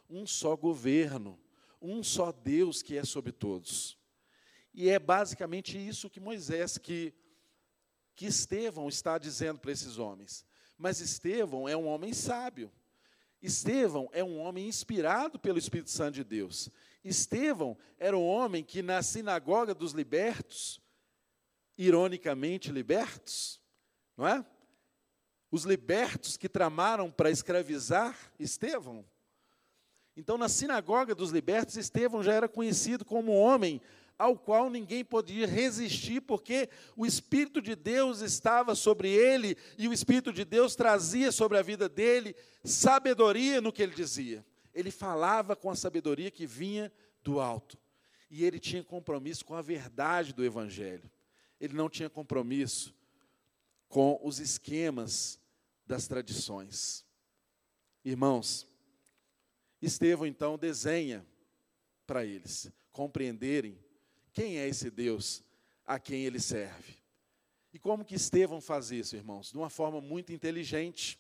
[0.08, 1.40] um só governo,
[1.82, 3.98] um só Deus que é sobre todos.
[4.74, 7.14] E é basicamente isso que Moisés, que
[8.18, 10.44] que Estevão está dizendo para esses homens.
[10.76, 12.72] Mas Estevão é um homem sábio.
[13.40, 16.68] Estevão é um homem inspirado pelo Espírito Santo de Deus.
[17.04, 20.82] Estevão era um homem que na sinagoga dos libertos,
[21.78, 23.62] ironicamente libertos,
[24.18, 24.44] não é?
[25.52, 29.06] Os libertos que tramaram para escravizar Estevão.
[30.16, 33.80] Então, na sinagoga dos libertos, Estevão já era conhecido como um homem
[34.18, 39.94] ao qual ninguém podia resistir, porque o Espírito de Deus estava sobre ele e o
[39.94, 44.46] Espírito de Deus trazia sobre a vida dele sabedoria no que ele dizia.
[44.74, 46.92] Ele falava com a sabedoria que vinha
[47.24, 47.78] do alto.
[48.30, 51.10] E ele tinha compromisso com a verdade do Evangelho.
[51.60, 52.94] Ele não tinha compromisso
[53.88, 55.40] com os esquemas
[55.86, 57.06] das tradições.
[58.04, 58.68] Irmãos,
[59.82, 61.26] Estevão então desenha
[62.06, 63.78] para eles compreenderem
[64.38, 65.44] quem é esse Deus
[65.84, 66.96] a quem ele serve?
[67.74, 69.50] E como que Estevão faz isso, irmãos?
[69.50, 71.20] De uma forma muito inteligente.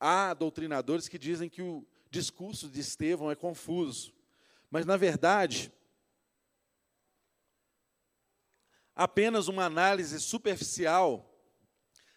[0.00, 4.14] Há doutrinadores que dizem que o discurso de Estevão é confuso.
[4.70, 5.70] Mas, na verdade,
[8.96, 11.38] apenas uma análise superficial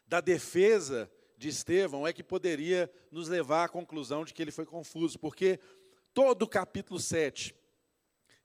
[0.08, 4.66] da defesa de Estevão é que poderia nos levar à conclusão de que ele foi
[4.66, 5.60] confuso, porque
[6.14, 7.54] todo o capítulo 7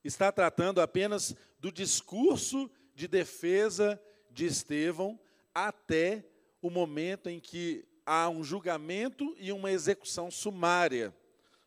[0.03, 5.19] está tratando apenas do discurso de defesa de Estevão
[5.53, 6.25] até
[6.59, 11.15] o momento em que há um julgamento e uma execução sumária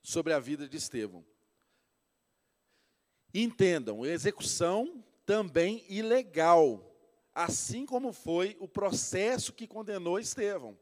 [0.03, 1.25] sobre a vida de Estevão.
[3.33, 6.93] Entendam, execução também ilegal,
[7.33, 10.77] assim como foi o processo que condenou Estevão.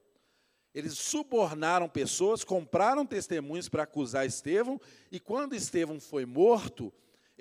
[0.75, 6.92] Eles subornaram pessoas, compraram testemunhos para acusar Estevão, e quando Estevão foi morto,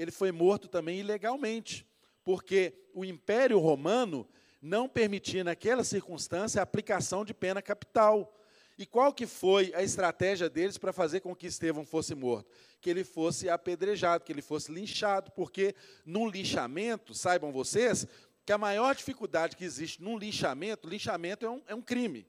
[0.02, 1.86] ele foi morto também ilegalmente,
[2.24, 4.28] porque o Império Romano
[4.60, 8.36] não permitia naquela circunstância a aplicação de pena capital.
[8.80, 12.50] E qual que foi a estratégia deles para fazer com que Estevão fosse morto?
[12.80, 18.08] Que ele fosse apedrejado, que ele fosse linchado, porque num linchamento, saibam vocês,
[18.44, 22.26] que a maior dificuldade que existe num linchamento, linchamento é um, é um crime.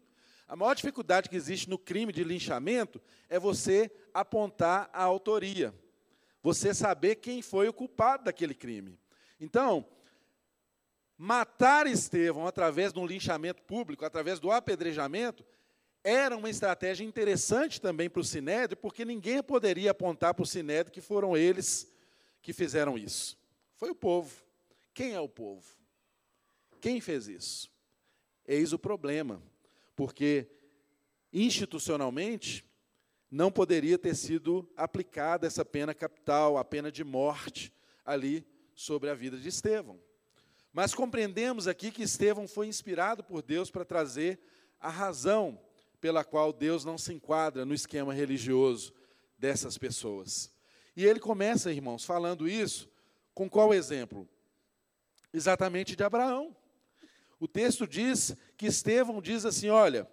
[0.46, 5.72] A maior dificuldade que existe no crime de linchamento é você apontar a autoria,
[6.42, 8.98] você saber quem foi o culpado daquele crime.
[9.38, 9.86] Então,
[11.16, 15.44] matar Estevão através de um linchamento público, através do apedrejamento,
[16.04, 20.92] era uma estratégia interessante também para o Sinédrio, porque ninguém poderia apontar para o Sinédrio
[20.92, 21.88] que foram eles
[22.40, 23.38] que fizeram isso.
[23.76, 24.44] Foi o povo.
[24.92, 25.64] Quem é o povo?
[26.80, 27.70] Quem fez isso?
[28.44, 29.40] Eis o problema,
[29.94, 30.50] porque
[31.32, 32.64] institucionalmente
[33.32, 37.72] não poderia ter sido aplicada essa pena capital, a pena de morte
[38.04, 39.98] ali sobre a vida de Estevão.
[40.70, 44.38] Mas compreendemos aqui que Estevão foi inspirado por Deus para trazer
[44.78, 45.58] a razão
[45.98, 48.92] pela qual Deus não se enquadra no esquema religioso
[49.38, 50.52] dessas pessoas.
[50.94, 52.86] E ele começa, irmãos, falando isso
[53.32, 54.28] com qual exemplo?
[55.32, 56.54] Exatamente de Abraão.
[57.40, 60.06] O texto diz que Estevão diz assim: olha,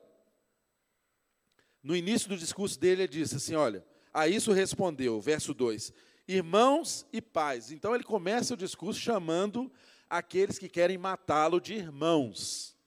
[1.81, 5.93] no início do discurso dele, ele disse assim: olha, a isso respondeu, verso 2:
[6.27, 7.71] irmãos e pais.
[7.71, 9.71] Então ele começa o discurso chamando
[10.09, 12.77] aqueles que querem matá-lo de irmãos.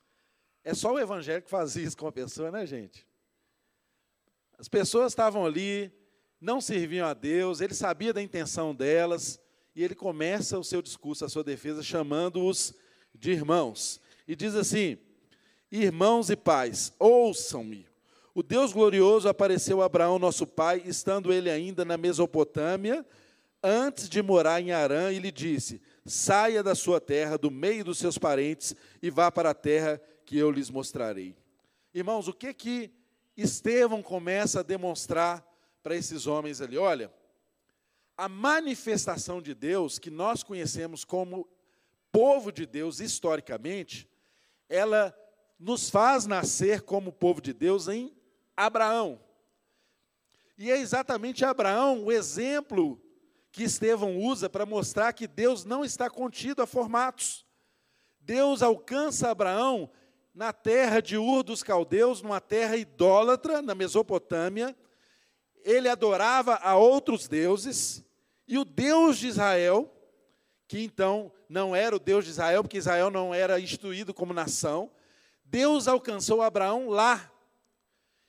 [0.65, 3.07] É só o evangelho que faz isso com a pessoa, né, gente?
[4.59, 5.93] As pessoas estavam ali,
[6.41, 9.41] não serviam a Deus, ele sabia da intenção delas,
[9.75, 12.75] e ele começa o seu discurso, a sua defesa, chamando-os
[13.15, 14.01] de irmãos.
[14.27, 14.99] E diz assim:
[15.71, 17.92] Irmãos e pais, ouçam-me.
[18.35, 23.05] O Deus glorioso apareceu a Abraão, nosso pai, estando ele ainda na Mesopotâmia,
[23.63, 27.99] antes de morar em Arã, e lhe disse: saia da sua terra, do meio dos
[27.99, 31.37] seus parentes, e vá para a terra que eu lhes mostrarei.
[31.93, 32.91] Irmãos, o que que
[33.37, 35.47] Estevão começa a demonstrar
[35.83, 36.79] para esses homens ali?
[36.79, 37.13] Olha,
[38.17, 41.47] a manifestação de Deus que nós conhecemos como
[42.11, 44.09] povo de Deus historicamente,
[44.71, 45.15] ela
[45.59, 48.13] nos faz nascer como povo de Deus em
[48.57, 49.21] Abraão.
[50.57, 53.01] E é exatamente Abraão o exemplo
[53.51, 57.45] que Estevão usa para mostrar que Deus não está contido a formatos.
[58.21, 59.91] Deus alcança Abraão
[60.35, 64.77] na terra de Ur dos Caldeus, numa terra idólatra, na Mesopotâmia.
[65.65, 68.05] Ele adorava a outros deuses,
[68.47, 69.93] e o Deus de Israel,
[70.67, 74.91] que então não era o Deus de Israel, porque Israel não era instituído como nação,
[75.45, 77.32] Deus alcançou Abraão lá.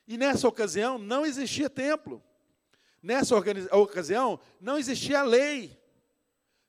[0.06, 2.22] E nessa ocasião não existia templo.
[3.02, 5.78] Nessa ocasião, não existia lei.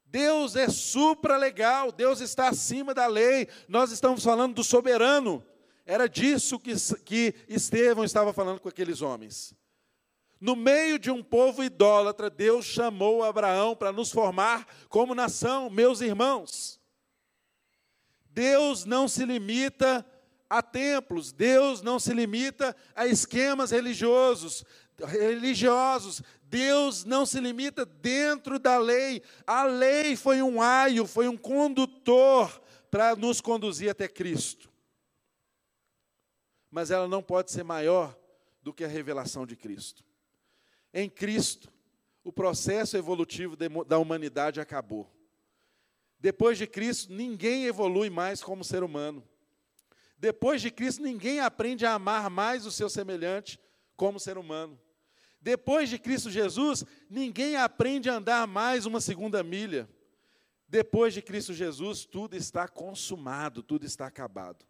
[0.06, 3.48] Deus é supralegal, Deus está acima da lei.
[3.68, 5.44] Nós estamos falando do soberano.
[5.86, 6.74] Era disso que,
[7.06, 9.54] que Estevão estava falando com aqueles homens.
[10.40, 16.02] No meio de um povo idólatra, Deus chamou Abraão para nos formar como nação, meus
[16.02, 16.80] irmãos.
[18.30, 20.06] Deus não se limita
[20.58, 24.64] a templos, Deus não se limita a esquemas religiosos,
[24.98, 26.22] religiosos.
[26.44, 29.22] Deus não se limita dentro da lei.
[29.46, 34.72] A lei foi um aio, foi um condutor para nos conduzir até Cristo.
[36.72, 38.18] Mas ela não pode ser maior
[38.62, 40.04] do que a revelação de Cristo.
[40.94, 41.70] Em Cristo,
[42.24, 45.12] o processo evolutivo da humanidade acabou.
[46.18, 49.28] Depois de Cristo, ninguém evolui mais como ser humano.
[50.26, 53.60] Depois de Cristo, ninguém aprende a amar mais o seu semelhante
[53.96, 54.82] como ser humano.
[55.40, 59.88] Depois de Cristo Jesus, ninguém aprende a andar mais uma segunda milha.
[60.68, 64.66] Depois de Cristo Jesus, tudo está consumado, tudo está acabado.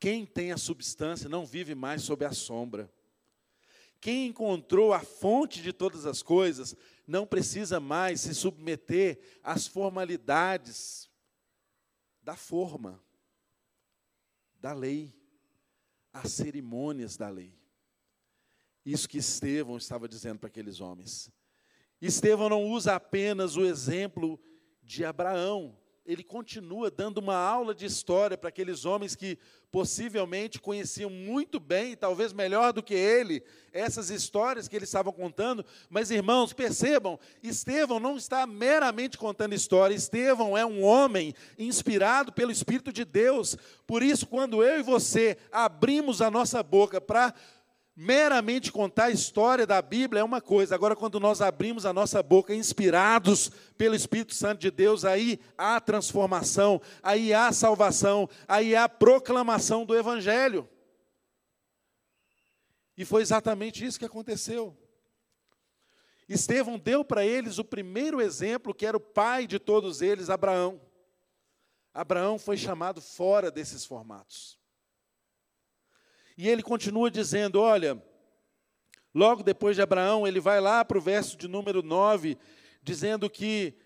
[0.00, 2.90] Quem tem a substância não vive mais sob a sombra.
[4.00, 6.74] Quem encontrou a fonte de todas as coisas
[7.06, 11.10] não precisa mais se submeter às formalidades
[12.22, 12.98] da forma,
[14.62, 15.12] da lei,
[16.12, 17.52] às cerimônias da lei.
[18.86, 21.32] Isso que Estevão estava dizendo para aqueles homens.
[22.00, 24.40] Estevão não usa apenas o exemplo
[24.80, 25.76] de Abraão.
[26.04, 29.38] Ele continua dando uma aula de história para aqueles homens que
[29.70, 33.42] possivelmente conheciam muito bem, talvez melhor do que ele,
[33.72, 35.64] essas histórias que eles estavam contando.
[35.88, 42.50] Mas, irmãos, percebam, Estevão não está meramente contando história, Estevão é um homem inspirado pelo
[42.50, 43.56] Espírito de Deus.
[43.86, 47.32] Por isso, quando eu e você abrimos a nossa boca para
[47.94, 52.22] meramente contar a história da Bíblia é uma coisa, agora, quando nós abrimos a nossa
[52.22, 58.88] boca inspirados pelo Espírito Santo de Deus, aí há transformação, aí há salvação, aí há
[58.88, 60.68] proclamação do Evangelho.
[62.96, 64.76] E foi exatamente isso que aconteceu.
[66.28, 70.80] Estevão deu para eles o primeiro exemplo, que era o pai de todos eles, Abraão.
[71.92, 74.61] Abraão foi chamado fora desses formatos.
[76.42, 78.02] E ele continua dizendo: olha,
[79.14, 82.36] logo depois de Abraão, ele vai lá para o verso de número 9,
[82.82, 83.76] dizendo que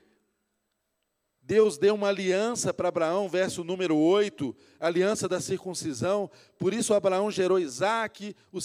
[1.43, 6.31] Deus deu uma aliança para Abraão, verso número 8, aliança da circuncisão.
[6.59, 8.59] Por isso Abraão gerou Isaac, o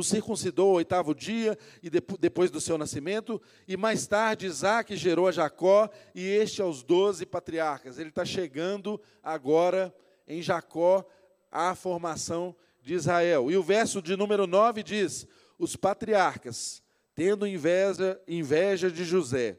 [0.00, 3.42] circuncidou, o oitavo dia, e depois do seu nascimento.
[3.66, 7.98] E mais tarde Isaac gerou a Jacó, e este aos doze patriarcas.
[7.98, 9.92] Ele está chegando agora
[10.24, 11.04] em Jacó
[11.50, 12.54] à formação
[12.88, 13.50] de Israel.
[13.50, 15.26] E o verso de número 9 diz:
[15.58, 16.82] Os patriarcas,
[17.14, 19.58] tendo inveja, inveja de José,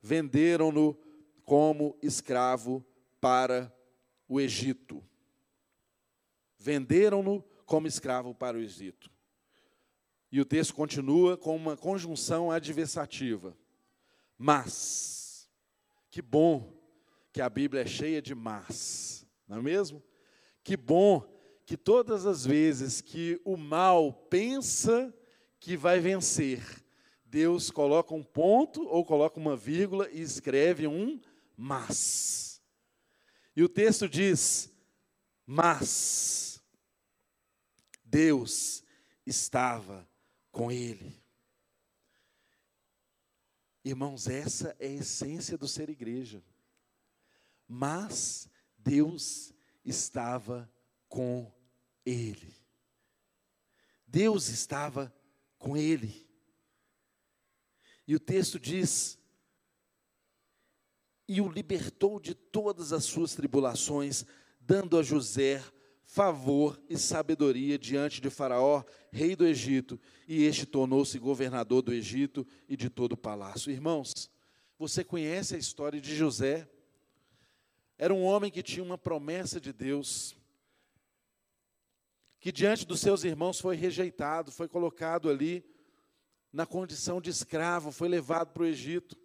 [0.00, 0.98] venderam-no
[1.44, 2.82] como escravo
[3.20, 3.70] para
[4.26, 5.04] o Egito.
[6.58, 9.10] Venderam-no como escravo para o Egito.
[10.32, 13.54] E o texto continua com uma conjunção adversativa.
[14.38, 15.50] Mas,
[16.10, 16.72] que bom
[17.30, 20.02] que a Bíblia é cheia de mas, não é mesmo?
[20.64, 21.39] Que bom
[21.70, 25.14] que todas as vezes que o mal pensa
[25.60, 26.84] que vai vencer,
[27.24, 31.20] Deus coloca um ponto ou coloca uma vírgula e escreve um
[31.56, 32.60] mas.
[33.54, 34.68] E o texto diz:
[35.46, 36.60] Mas
[38.04, 38.82] Deus
[39.24, 40.10] estava
[40.50, 41.22] com ele.
[43.84, 46.42] Irmãos, essa é a essência do ser igreja.
[47.68, 49.54] Mas Deus
[49.84, 50.68] estava
[51.08, 51.59] com
[52.04, 52.54] ele.
[54.06, 55.14] Deus estava
[55.58, 56.28] com ele.
[58.06, 59.18] E o texto diz:
[61.28, 64.24] E o libertou de todas as suas tribulações,
[64.60, 65.62] dando a José
[66.04, 68.82] favor e sabedoria diante de Faraó,
[69.12, 73.70] rei do Egito, e este tornou-se governador do Egito e de todo o palácio.
[73.70, 74.28] Irmãos,
[74.76, 76.68] você conhece a história de José?
[77.96, 80.34] Era um homem que tinha uma promessa de Deus
[82.40, 85.62] que diante dos seus irmãos foi rejeitado, foi colocado ali
[86.50, 89.16] na condição de escravo, foi levado para o Egito.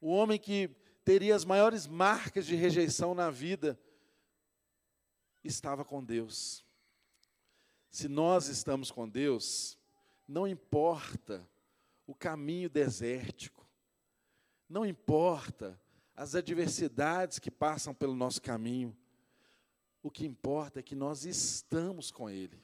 [0.00, 0.68] O homem que
[1.02, 3.80] teria as maiores marcas de rejeição na vida
[5.42, 6.62] estava com Deus.
[7.90, 9.78] Se nós estamos com Deus,
[10.28, 11.48] não importa
[12.06, 13.66] o caminho desértico,
[14.68, 15.80] não importa
[16.14, 18.94] as adversidades que passam pelo nosso caminho,
[20.04, 22.62] o que importa é que nós estamos com Ele.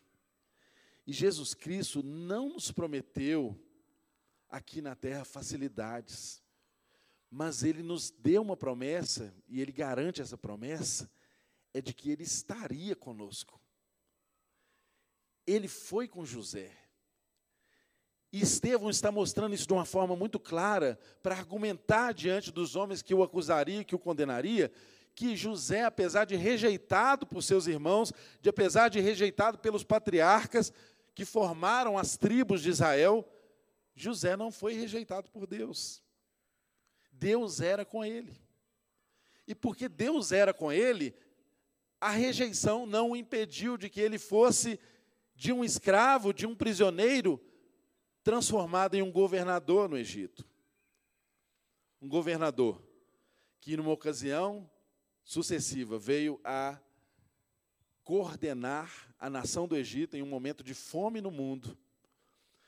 [1.06, 3.58] E Jesus Cristo não nos prometeu
[4.46, 6.42] aqui na terra facilidades,
[7.30, 11.10] mas Ele nos deu uma promessa, e Ele garante essa promessa,
[11.72, 13.58] é de que Ele estaria conosco.
[15.46, 16.76] Ele foi com José.
[18.30, 23.00] E Estevão está mostrando isso de uma forma muito clara, para argumentar diante dos homens
[23.00, 24.70] que o acusariam, que o condenaria,
[25.20, 28.10] que José, apesar de rejeitado por seus irmãos,
[28.40, 30.72] de apesar de rejeitado pelos patriarcas
[31.14, 33.30] que formaram as tribos de Israel,
[33.94, 36.02] José não foi rejeitado por Deus.
[37.12, 38.34] Deus era com ele.
[39.46, 41.14] E porque Deus era com ele,
[42.00, 44.80] a rejeição não o impediu de que ele fosse
[45.34, 47.38] de um escravo, de um prisioneiro,
[48.24, 50.48] transformado em um governador no Egito.
[52.00, 52.82] Um governador
[53.60, 54.69] que, numa ocasião,
[55.30, 56.76] sucessiva veio a
[58.02, 61.78] coordenar a nação do Egito em um momento de fome no mundo.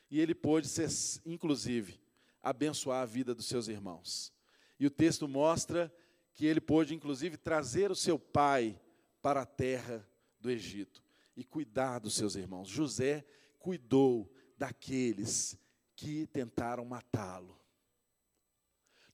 [0.08, 0.88] E ele pôde ser,
[1.26, 2.00] inclusive,
[2.40, 4.32] abençoar a vida dos seus irmãos.
[4.78, 5.92] E o texto mostra
[6.34, 8.80] que ele pôde, inclusive, trazer o seu pai
[9.20, 10.08] para a terra
[10.38, 11.02] do Egito
[11.36, 12.68] e cuidar dos seus irmãos.
[12.68, 13.26] José
[13.58, 15.58] cuidou daqueles
[15.96, 17.61] que tentaram matá-lo.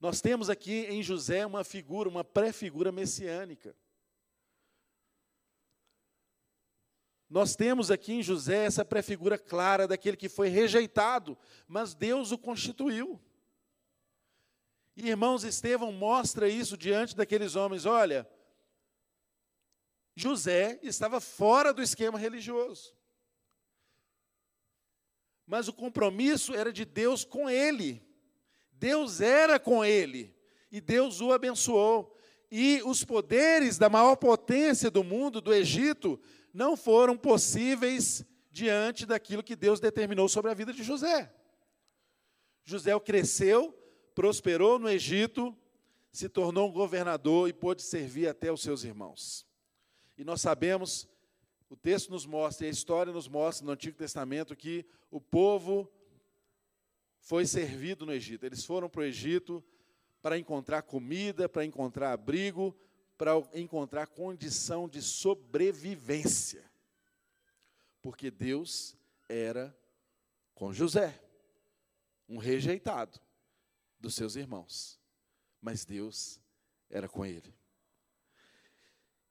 [0.01, 3.74] Nós temos aqui em José uma figura, uma pré-figura messiânica.
[7.28, 11.36] Nós temos aqui em José essa pré-figura clara daquele que foi rejeitado,
[11.66, 13.20] mas Deus o constituiu.
[14.96, 18.26] E irmãos, Estevão mostra isso diante daqueles homens: olha,
[20.14, 22.96] José estava fora do esquema religioso.
[25.46, 28.07] Mas o compromisso era de Deus com ele.
[28.78, 30.34] Deus era com ele.
[30.70, 32.16] E Deus o abençoou.
[32.50, 36.18] E os poderes da maior potência do mundo, do Egito,
[36.52, 41.32] não foram possíveis diante daquilo que Deus determinou sobre a vida de José.
[42.64, 43.72] José cresceu,
[44.14, 45.56] prosperou no Egito,
[46.12, 49.46] se tornou um governador e pôde servir até os seus irmãos.
[50.16, 51.08] E nós sabemos,
[51.70, 55.90] o texto nos mostra, e a história nos mostra no Antigo Testamento, que o povo
[57.28, 58.46] foi servido no Egito.
[58.46, 59.62] Eles foram para o Egito
[60.22, 62.74] para encontrar comida, para encontrar abrigo,
[63.18, 66.64] para encontrar condição de sobrevivência.
[68.00, 68.96] Porque Deus
[69.28, 69.76] era
[70.54, 71.22] com José,
[72.26, 73.20] um rejeitado
[74.00, 74.98] dos seus irmãos.
[75.60, 76.40] Mas Deus
[76.88, 77.54] era com ele.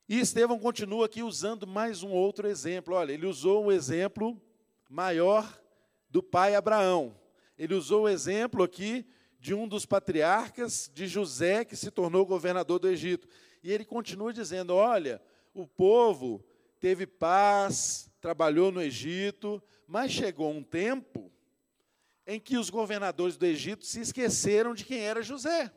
[0.08, 2.94] E Estevão continua aqui usando mais um outro exemplo.
[2.94, 4.40] Olha, ele usou um exemplo
[4.88, 5.60] maior
[6.08, 7.17] do pai Abraão.
[7.58, 9.04] Ele usou o exemplo aqui
[9.40, 13.28] de um dos patriarcas de José, que se tornou governador do Egito.
[13.62, 15.20] E ele continua dizendo: olha,
[15.52, 16.44] o povo
[16.78, 21.32] teve paz, trabalhou no Egito, mas chegou um tempo
[22.26, 25.72] em que os governadores do Egito se esqueceram de quem era José.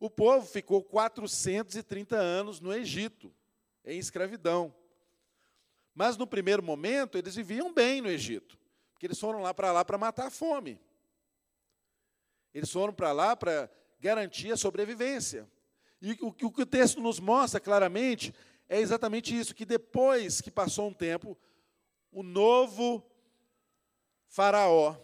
[0.00, 3.32] O povo ficou 430 anos no Egito,
[3.84, 4.74] em escravidão.
[5.94, 8.58] Mas no primeiro momento eles viviam bem no Egito,
[9.00, 10.78] porque eles foram lá para lá para matar a fome.
[12.52, 15.50] Eles foram para lá para garantir a sobrevivência.
[16.02, 18.34] E o que o texto nos mostra claramente
[18.68, 21.34] é exatamente isso: que depois que passou um tempo,
[22.12, 23.02] o novo
[24.28, 24.94] Faraó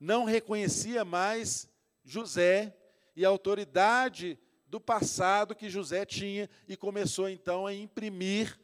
[0.00, 1.68] não reconhecia mais
[2.02, 2.74] José
[3.14, 8.58] e a autoridade do passado que José tinha e começou então a imprimir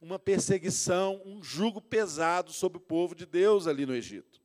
[0.00, 4.40] uma perseguição, um jugo pesado sobre o povo de Deus ali no Egito.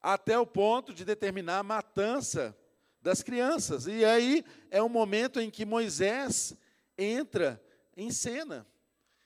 [0.00, 2.56] Até o ponto de determinar a matança
[3.00, 3.86] das crianças.
[3.86, 6.56] E aí é o momento em que Moisés
[6.96, 7.62] entra
[7.96, 8.66] em cena.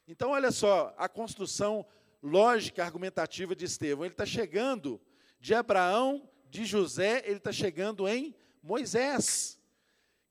[0.06, 1.84] Então, olha só a construção
[2.22, 4.04] lógica, argumentativa de Estevão.
[4.04, 5.00] Ele está chegando
[5.38, 9.60] de Abraão de José, ele está chegando em Moisés,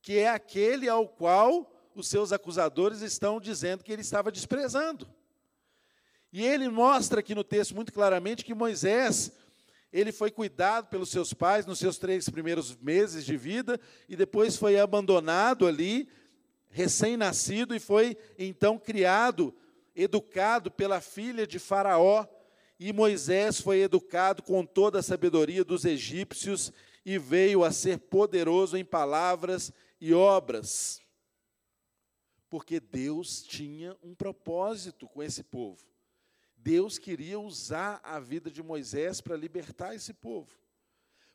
[0.01, 5.07] que é aquele ao qual os seus acusadores estão dizendo que ele estava desprezando.
[6.31, 9.31] E ele mostra aqui no texto muito claramente que Moisés,
[9.91, 14.57] ele foi cuidado pelos seus pais nos seus três primeiros meses de vida, e depois
[14.57, 16.09] foi abandonado ali,
[16.69, 19.55] recém-nascido, e foi então criado,
[19.95, 22.25] educado pela filha de Faraó,
[22.79, 26.71] e Moisés foi educado com toda a sabedoria dos egípcios
[27.03, 31.01] e veio a ser poderoso em palavras e obras.
[32.49, 35.85] Porque Deus tinha um propósito com esse povo.
[36.55, 40.57] Deus queria usar a vida de Moisés para libertar esse povo.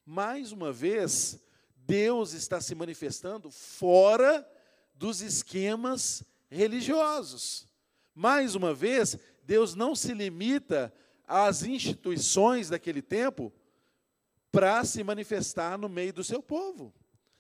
[0.05, 1.39] Mais uma vez,
[1.77, 4.49] Deus está se manifestando fora
[4.95, 7.67] dos esquemas religiosos.
[8.15, 10.93] Mais uma vez, Deus não se limita
[11.27, 13.53] às instituições daquele tempo
[14.51, 16.93] para se manifestar no meio do seu povo.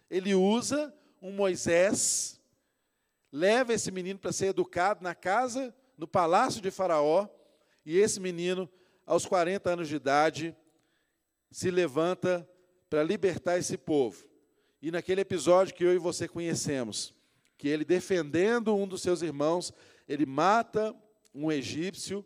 [0.09, 2.41] Ele usa um Moisés,
[3.33, 7.26] leva esse menino para ser educado na casa, no palácio de Faraó,
[7.85, 8.68] e esse menino,
[9.07, 10.57] aos 40 anos de idade,
[11.51, 12.49] se levanta
[12.89, 14.24] para libertar esse povo.
[14.80, 17.14] E naquele episódio que eu e você conhecemos,
[17.57, 19.72] que ele defendendo um dos seus irmãos,
[20.07, 20.95] ele mata
[21.35, 22.24] um egípcio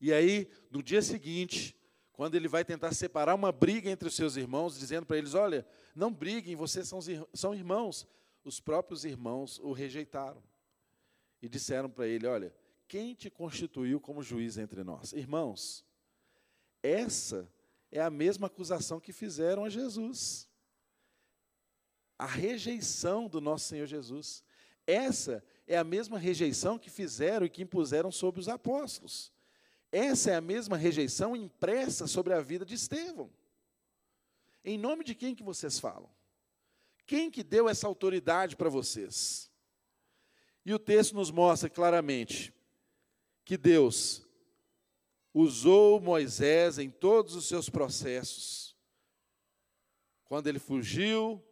[0.00, 1.76] e aí, no dia seguinte,
[2.12, 5.66] quando ele vai tentar separar uma briga entre os seus irmãos, dizendo para eles: Olha,
[5.94, 7.00] não briguem, vocês são,
[7.34, 8.08] são irmãos.
[8.42, 10.42] Os próprios irmãos o rejeitaram
[11.42, 12.54] e disseram para ele: Olha,
[12.88, 15.12] quem te constituiu como juiz entre nós?
[15.12, 15.84] Irmãos,
[16.82, 17.50] essa
[17.90, 20.48] é a mesma acusação que fizeram a Jesus.
[22.18, 24.42] A rejeição do nosso Senhor Jesus.
[24.86, 29.32] Essa é a mesma rejeição que fizeram e que impuseram sobre os apóstolos.
[29.92, 33.30] Essa é a mesma rejeição impressa sobre a vida de Estevão.
[34.64, 36.10] Em nome de quem que vocês falam?
[37.10, 39.50] Quem que deu essa autoridade para vocês?
[40.64, 42.54] E o texto nos mostra claramente
[43.44, 44.24] que Deus
[45.34, 48.76] usou Moisés em todos os seus processos.
[50.24, 51.44] Quando ele fugiu,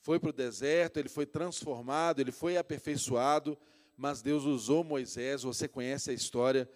[0.00, 3.58] foi para o deserto, ele foi transformado, ele foi aperfeiçoado,
[3.96, 6.70] mas Deus usou Moisés, você conhece a história,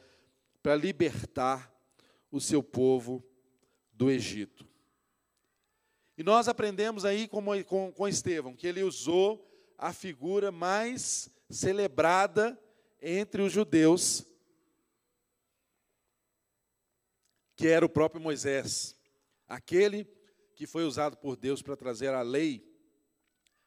[0.61, 1.73] para libertar
[2.33, 3.25] o seu povo
[3.93, 4.72] do Egito.
[6.23, 9.45] E nós aprendemos aí com, com, com Estevão que ele usou
[9.77, 12.57] a figura mais celebrada
[13.01, 14.25] entre os judeus,
[17.57, 18.95] que era o próprio Moisés,
[19.49, 20.05] aquele
[20.55, 22.73] que foi usado por Deus para trazer a lei,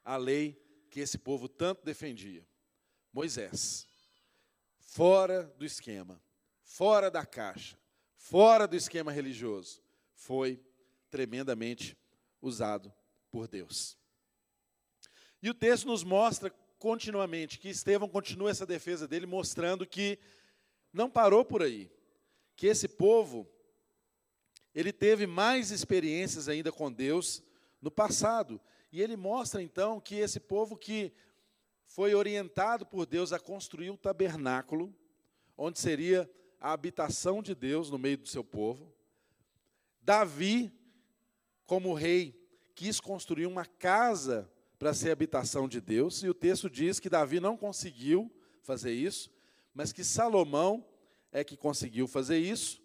[0.01, 0.57] a lei
[0.89, 2.47] que esse povo tanto defendia.
[3.11, 3.85] Moisés,
[4.79, 6.23] fora do esquema,
[6.63, 7.77] fora da caixa,
[8.15, 9.83] fora do esquema religioso,
[10.13, 10.63] foi
[11.09, 11.97] tremendamente
[12.41, 12.93] usado
[13.31, 13.97] por Deus.
[15.41, 20.19] E o texto nos mostra continuamente que Estevão continua essa defesa dele, mostrando que
[20.91, 21.91] não parou por aí,
[22.55, 23.47] que esse povo
[24.73, 27.41] ele teve mais experiências ainda com Deus
[27.81, 28.59] no passado.
[28.91, 31.13] E ele mostra então que esse povo que
[31.85, 34.93] foi orientado por Deus a construir um tabernáculo,
[35.57, 36.29] onde seria
[36.59, 38.91] a habitação de Deus no meio do seu povo.
[40.01, 40.71] Davi,
[41.65, 42.39] como rei,
[42.73, 47.39] quis construir uma casa para ser habitação de Deus, e o texto diz que Davi
[47.39, 49.31] não conseguiu fazer isso,
[49.73, 50.85] mas que Salomão
[51.31, 52.81] é que conseguiu fazer isso,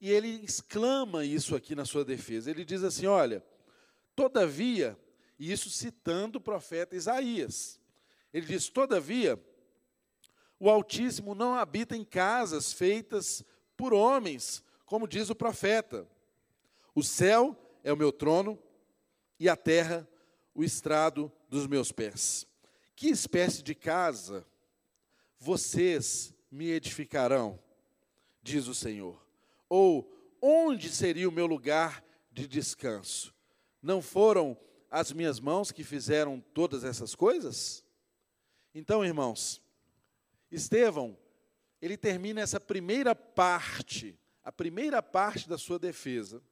[0.00, 2.50] e ele exclama isso aqui na sua defesa.
[2.50, 3.42] Ele diz assim: Olha,
[4.14, 4.98] todavia,
[5.38, 7.80] e isso citando o profeta Isaías,
[8.32, 9.42] ele diz: Todavia,
[10.60, 13.42] o Altíssimo não habita em casas feitas
[13.76, 16.06] por homens, como diz o profeta.
[16.94, 17.56] O céu
[17.86, 18.58] é o meu trono
[19.38, 20.08] e a terra
[20.52, 22.44] o estrado dos meus pés.
[22.96, 24.44] Que espécie de casa
[25.38, 27.60] vocês me edificarão,
[28.42, 29.24] diz o Senhor?
[29.68, 30.12] Ou
[30.42, 33.32] onde seria o meu lugar de descanso?
[33.80, 34.58] Não foram
[34.90, 37.84] as minhas mãos que fizeram todas essas coisas?
[38.74, 39.62] Então, irmãos,
[40.50, 41.16] Estevão,
[41.80, 46.42] ele termina essa primeira parte, a primeira parte da sua defesa.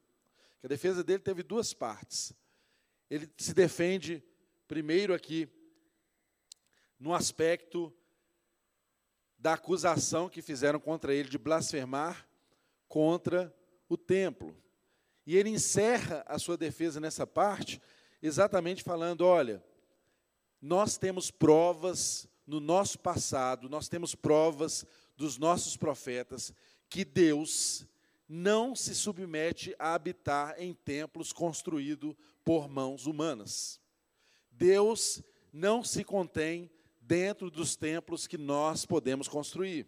[0.65, 2.33] A defesa dele teve duas partes.
[3.07, 4.23] Ele se defende
[4.67, 5.47] primeiro aqui
[6.99, 7.93] no aspecto
[9.37, 12.27] da acusação que fizeram contra ele de blasfemar
[12.87, 13.55] contra
[13.87, 14.59] o templo.
[15.23, 17.79] E ele encerra a sua defesa nessa parte,
[18.19, 19.63] exatamente falando: olha,
[20.59, 24.83] nós temos provas no nosso passado, nós temos provas
[25.15, 26.51] dos nossos profetas
[26.89, 27.85] que Deus
[28.27, 33.79] não se submete a habitar em templos construídos por mãos humanas.
[34.51, 35.21] Deus
[35.51, 36.69] não se contém
[37.01, 39.87] dentro dos templos que nós podemos construir.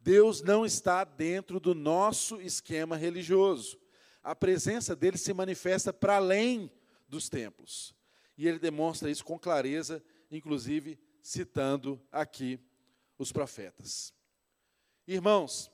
[0.00, 3.78] Deus não está dentro do nosso esquema religioso.
[4.22, 6.70] A presença dele se manifesta para além
[7.08, 7.94] dos templos.
[8.36, 12.60] E ele demonstra isso com clareza, inclusive citando aqui
[13.18, 14.14] os profetas.
[15.06, 15.70] Irmãos,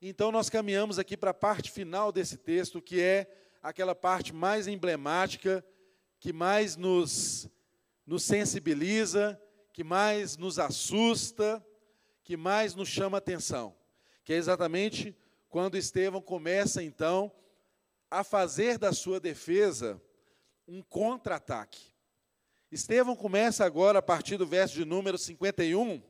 [0.00, 3.30] então nós caminhamos aqui para a parte final desse texto, que é
[3.62, 5.64] aquela parte mais emblemática,
[6.18, 7.48] que mais nos,
[8.06, 9.40] nos sensibiliza,
[9.72, 11.64] que mais nos assusta,
[12.24, 13.76] que mais nos chama atenção,
[14.24, 15.14] que é exatamente
[15.48, 17.30] quando Estevão começa então
[18.10, 20.00] a fazer da sua defesa
[20.66, 21.90] um contra-ataque.
[22.70, 26.00] Estevão começa agora, a partir do verso de número 51,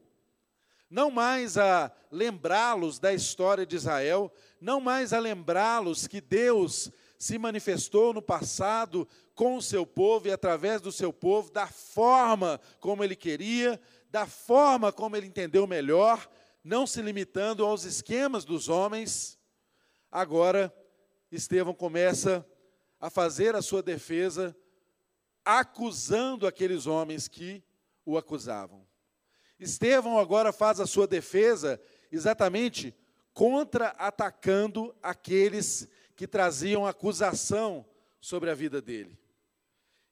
[0.90, 7.38] não mais a lembrá-los da história de Israel, não mais a lembrá-los que Deus se
[7.38, 13.04] manifestou no passado com o seu povo e através do seu povo, da forma como
[13.04, 13.80] ele queria,
[14.10, 16.28] da forma como ele entendeu melhor,
[16.64, 19.38] não se limitando aos esquemas dos homens.
[20.10, 20.74] Agora,
[21.30, 22.44] Estevão começa
[22.98, 24.56] a fazer a sua defesa,
[25.44, 27.62] acusando aqueles homens que
[28.04, 28.89] o acusavam.
[29.60, 31.78] Estevão agora faz a sua defesa
[32.10, 32.94] exatamente
[33.34, 35.86] contra-atacando aqueles
[36.16, 37.84] que traziam acusação
[38.20, 39.18] sobre a vida dele.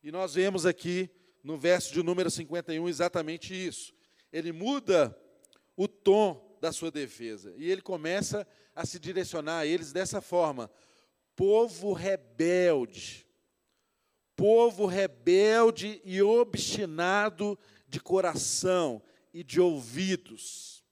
[0.03, 1.11] E nós vemos aqui
[1.43, 3.95] no verso de número 51 exatamente isso.
[4.31, 5.19] Ele muda
[5.75, 10.71] o tom da sua defesa e ele começa a se direcionar a eles dessa forma:
[11.35, 13.27] povo rebelde,
[14.37, 19.03] povo rebelde e obstinado de coração
[19.39, 20.85] e de ouvidos.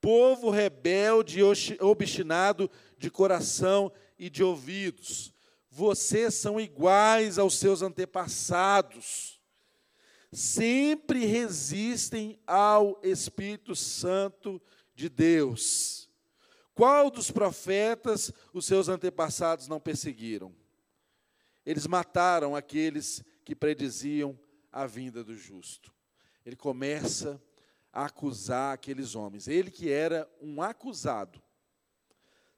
[0.00, 5.34] Povo rebelde e obstinado de coração e de ouvidos
[5.70, 9.40] vocês são iguais aos seus antepassados.
[10.32, 14.60] Sempre resistem ao Espírito Santo
[14.94, 16.10] de Deus.
[16.74, 20.54] Qual dos profetas os seus antepassados não perseguiram?
[21.64, 24.38] Eles mataram aqueles que prediziam
[24.72, 25.92] a vinda do justo.
[26.44, 27.40] Ele começa
[27.92, 29.48] a acusar aqueles homens.
[29.48, 31.42] Ele que era um acusado,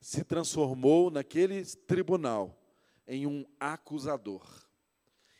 [0.01, 2.59] se transformou naquele tribunal
[3.07, 4.45] em um acusador.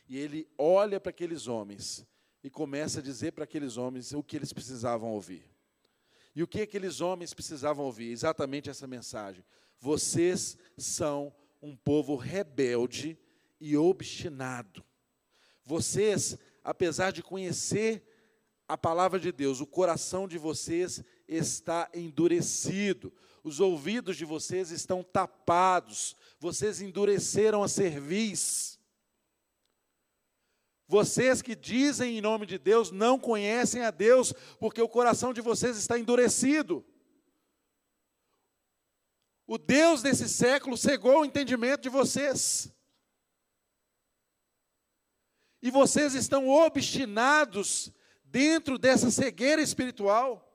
[0.07, 2.05] E ele olha para aqueles homens
[2.43, 5.49] e começa a dizer para aqueles homens o que eles precisavam ouvir.
[6.35, 8.11] E o que aqueles homens precisavam ouvir?
[8.11, 9.43] Exatamente essa mensagem.
[9.79, 13.17] Vocês são um povo rebelde
[13.59, 14.83] e obstinado.
[15.63, 18.03] Vocês, apesar de conhecer
[18.67, 25.03] a palavra de Deus, o coração de vocês está endurecido, os ouvidos de vocês estão
[25.03, 28.79] tapados, vocês endureceram a cerviz.
[30.87, 35.41] Vocês que dizem em nome de Deus não conhecem a Deus, porque o coração de
[35.41, 36.85] vocês está endurecido.
[39.45, 42.71] O Deus desse século cegou o entendimento de vocês.
[45.61, 47.91] E vocês estão obstinados
[48.33, 50.51] dentro dessa cegueira espiritual.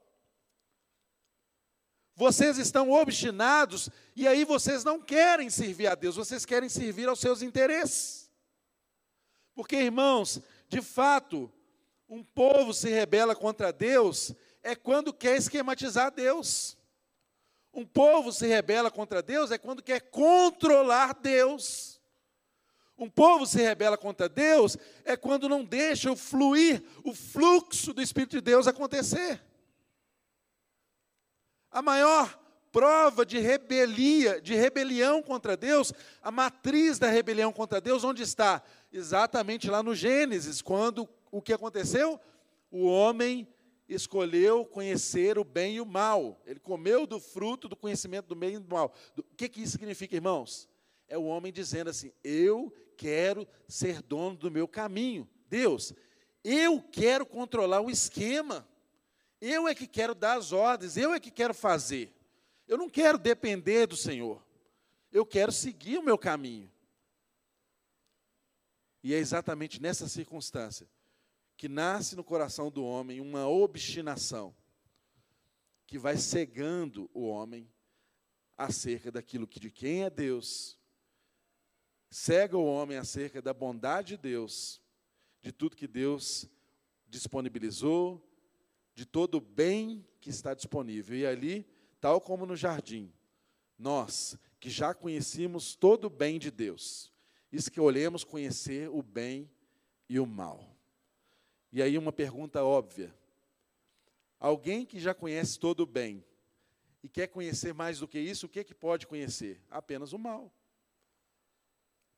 [2.17, 7.21] Vocês estão obstinados e aí vocês não querem servir a Deus, vocês querem servir aos
[7.21, 8.29] seus interesses.
[9.55, 11.49] Porque, irmãos, de fato,
[12.09, 16.77] um povo se rebela contra Deus é quando quer esquematizar Deus.
[17.73, 21.98] Um povo se rebela contra Deus é quando quer controlar Deus.
[22.99, 28.03] Um povo se rebela contra Deus é quando não deixa o fluir, o fluxo do
[28.03, 29.41] Espírito de Deus acontecer.
[31.71, 32.39] A maior
[32.73, 35.93] prova de rebelia, de rebelião contra Deus,
[36.23, 38.63] a matriz da rebelião contra Deus, onde está?
[38.93, 42.19] exatamente lá no Gênesis, quando o que aconteceu?
[42.71, 43.47] O homem
[43.89, 46.41] escolheu conhecer o bem e o mal.
[46.45, 48.93] Ele comeu do fruto do conhecimento do bem e do mal.
[49.17, 50.69] O que, que isso significa, irmãos?
[51.07, 55.27] É o homem dizendo assim: Eu quero ser dono do meu caminho.
[55.49, 55.95] Deus,
[56.43, 58.69] eu quero controlar o esquema.
[59.41, 62.13] Eu é que quero dar as ordens, eu é que quero fazer.
[62.67, 64.45] Eu não quero depender do Senhor.
[65.13, 66.71] Eu quero seguir o meu caminho.
[69.03, 70.89] E é exatamente nessa circunstância
[71.57, 74.55] que nasce no coração do homem uma obstinação
[75.87, 77.71] que vai cegando o homem
[78.57, 80.78] acerca daquilo que de quem é Deus,
[82.11, 84.81] cega o homem acerca da bondade de Deus,
[85.41, 86.49] de tudo que Deus
[87.07, 88.23] disponibilizou,
[88.95, 91.17] de todo o bem que está disponível.
[91.17, 91.67] E ali,
[92.01, 93.13] tal como no jardim,
[93.79, 97.13] nós que já conhecíamos todo o bem de Deus,
[97.53, 99.49] escolhemos conhecer o bem
[100.09, 100.77] e o mal.
[101.73, 103.15] E aí uma pergunta óbvia.
[104.41, 106.25] Alguém que já conhece todo o bem
[107.03, 109.63] e quer conhecer mais do que isso, o que, que pode conhecer?
[109.71, 110.53] Apenas o mal.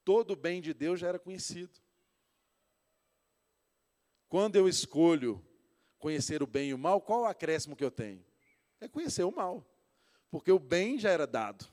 [0.05, 1.79] Todo o bem de Deus já era conhecido.
[4.29, 5.45] Quando eu escolho
[5.99, 8.25] conhecer o bem e o mal, qual o acréscimo que eu tenho?
[8.81, 9.67] É conhecer o mal.
[10.31, 11.67] Porque o bem já era dado.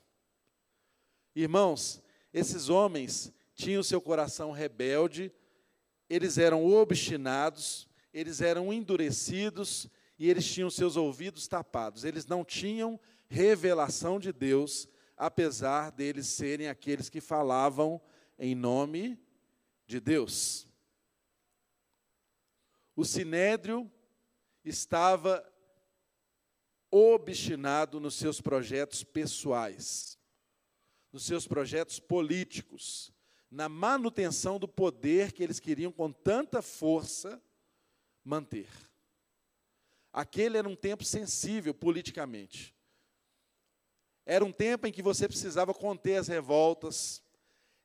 [1.35, 2.01] Irmãos,
[2.33, 5.31] esses homens tinham seu coração rebelde,
[6.09, 12.03] eles eram obstinados, eles eram endurecidos e eles tinham seus ouvidos tapados.
[12.03, 18.01] Eles não tinham revelação de Deus, apesar deles serem aqueles que falavam
[18.37, 19.19] em nome
[19.85, 20.67] de Deus.
[22.95, 23.91] O sinédrio
[24.63, 25.43] estava
[26.89, 30.17] obstinado nos seus projetos pessoais,
[31.11, 33.13] nos seus projetos políticos,
[33.49, 37.41] na manutenção do poder que eles queriam com tanta força
[38.23, 38.67] manter.
[40.11, 42.75] Aquele era um tempo sensível politicamente.
[44.25, 47.23] Era um tempo em que você precisava conter as revoltas.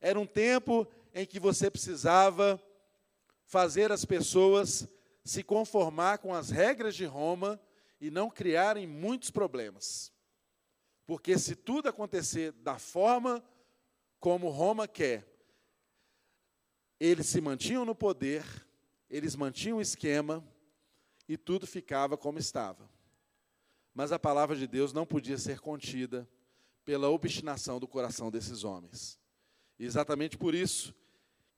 [0.03, 0.85] Era um tempo
[1.15, 2.61] em que você precisava
[3.45, 4.89] fazer as pessoas
[5.25, 7.61] se conformar com as regras de Roma
[8.01, 10.13] e não criarem muitos problemas.
[11.07, 13.45] Porque se tudo acontecer da forma
[14.19, 15.25] como Roma quer,
[16.99, 18.45] eles se mantinham no poder,
[19.09, 20.45] eles mantinham o esquema
[21.29, 22.91] e tudo ficava como estava.
[23.95, 26.29] Mas a palavra de Deus não podia ser contida
[26.85, 29.22] pela obstinação do coração desses homens.
[29.79, 30.95] Exatamente por isso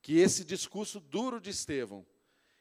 [0.00, 2.06] que esse discurso duro de Estevão,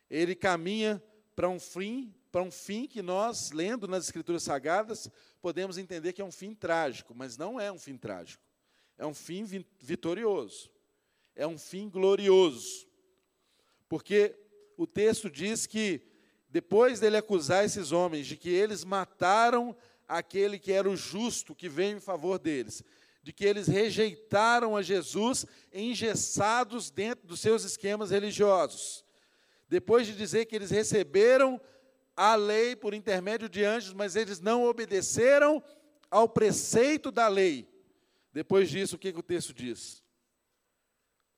[0.10, 1.04] ele caminha
[1.36, 5.10] para um fim, para um fim que nós, lendo nas escrituras sagradas,
[5.42, 8.44] podemos entender que é um fim trágico, mas não é um fim trágico.
[8.98, 9.46] É um fim
[9.80, 10.74] vitorioso
[11.36, 12.88] é um fim glorioso.
[13.88, 14.36] Porque
[14.78, 16.02] o texto diz que,
[16.50, 19.76] depois dele acusar esses homens de que eles mataram
[20.08, 22.84] aquele que era o justo que veio em favor deles,
[23.24, 29.06] de que eles rejeitaram a Jesus engessados dentro dos seus esquemas religiosos.
[29.70, 31.60] Depois de dizer que eles receberam
[32.18, 35.64] a lei por intermédio de anjos, mas eles não obedeceram
[36.12, 37.68] ao preceito da lei.
[38.34, 40.04] Depois disso, o que, que o texto diz?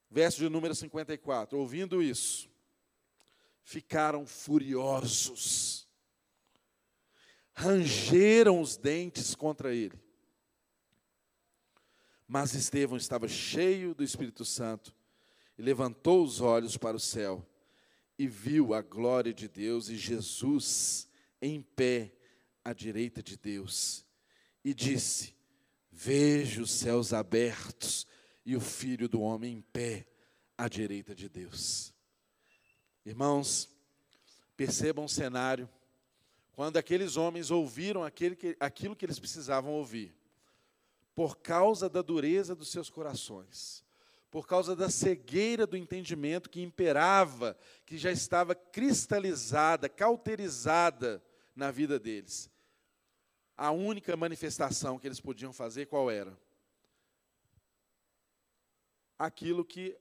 [0.10, 1.58] Verso de número 54.
[1.58, 2.50] Ouvindo isso,
[3.64, 5.88] ficaram furiosos,
[7.54, 10.05] rangeram os dentes contra ele.
[12.28, 14.96] Mas Estevão estava cheio do Espírito Santo
[15.58, 17.46] e levantou os olhos para o céu
[18.18, 21.08] e viu a glória de Deus e Jesus
[21.42, 22.14] em pé
[22.64, 24.06] à direita de Deus.
[24.64, 25.36] E disse:
[25.92, 28.08] Vejo os céus abertos
[28.46, 30.08] e o filho do homem em pé
[30.58, 31.94] à direita de Deus.
[33.06, 33.70] Irmãos,
[34.58, 35.70] percebam o cenário.
[36.54, 40.16] Quando aqueles homens ouviram aquele que, aquilo que eles precisavam ouvir,
[41.16, 43.86] por causa da dureza dos seus corações,
[44.30, 51.24] por causa da cegueira do entendimento que imperava, que já estava cristalizada, cauterizada
[51.56, 52.52] na vida deles.
[53.56, 56.38] A única manifestação que eles podiam fazer qual era?
[59.18, 59.98] Aquilo que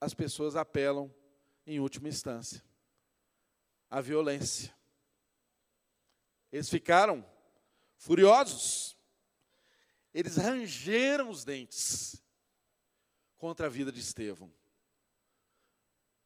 [0.00, 1.12] as pessoas apelam
[1.66, 2.62] em última instância:
[3.90, 4.72] a violência.
[6.52, 7.28] Eles ficaram
[7.96, 8.99] furiosos.
[10.12, 12.22] Eles rangeram os dentes
[13.36, 14.52] contra a vida de Estevão.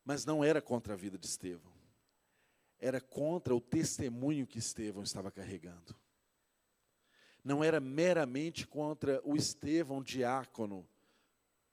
[0.04, 1.72] Mas não era contra a vida de Estevão.
[2.78, 5.94] Era contra o testemunho que Estevão estava carregando.
[7.42, 10.88] Não era meramente contra o Estevão diácono,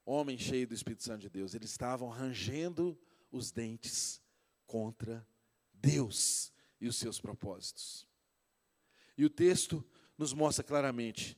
[0.05, 1.53] homem cheio do Espírito Santo de Deus.
[1.53, 2.97] Eles estavam rangendo
[3.31, 4.21] os dentes
[4.65, 5.25] contra
[5.73, 8.07] Deus e os seus propósitos.
[9.17, 9.83] E o texto
[10.17, 11.37] nos mostra claramente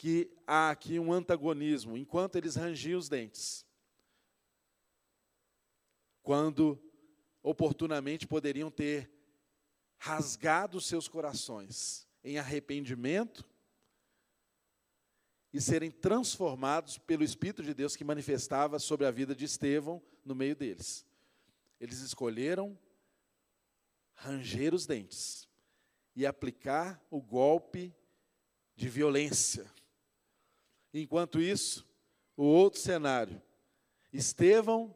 [0.00, 3.66] que há aqui um antagonismo, enquanto eles rangiam os dentes.
[6.22, 6.82] Quando
[7.42, 9.12] oportunamente poderiam ter
[9.98, 13.46] rasgado seus corações em arrependimento
[15.52, 20.34] e serem transformados pelo Espírito de Deus que manifestava sobre a vida de Estevão no
[20.34, 21.04] meio deles.
[21.78, 22.78] Eles escolheram
[24.14, 25.46] ranger os dentes
[26.16, 27.94] e aplicar o golpe
[28.74, 29.70] de violência
[30.92, 31.86] Enquanto isso,
[32.36, 33.40] o outro cenário,
[34.12, 34.94] Estevão,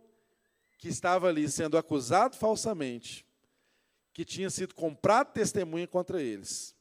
[0.78, 3.24] que estava ali sendo acusado falsamente,
[4.12, 6.74] que tinha sido comprado testemunha contra eles,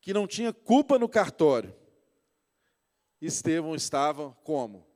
[0.00, 1.74] que não tinha culpa no cartório.
[3.20, 4.86] Estevão estava como?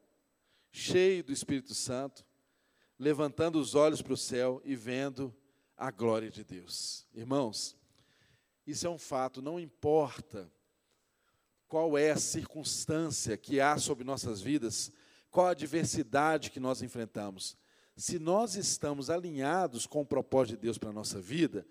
[0.70, 2.24] Cheio do Espírito Santo,
[2.98, 5.34] levantando os olhos para o céu e vendo
[5.76, 7.06] a glória de Deus.
[7.12, 7.76] Irmãos,
[8.66, 10.50] isso é um fato, não importa
[11.72, 14.92] qual é a circunstância que há sobre nossas vidas,
[15.30, 17.56] qual a adversidade que nós enfrentamos.
[17.96, 21.66] Se nós estamos alinhados com o propósito de Deus para a nossa vida,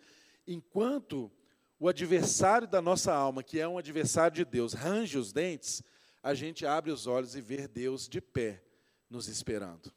[0.48, 1.32] enquanto
[1.80, 5.84] o adversário da nossa alma, que é um adversário de Deus, range os dentes,
[6.24, 8.64] a gente abre os olhos e vê Deus de pé
[9.08, 9.94] nos esperando.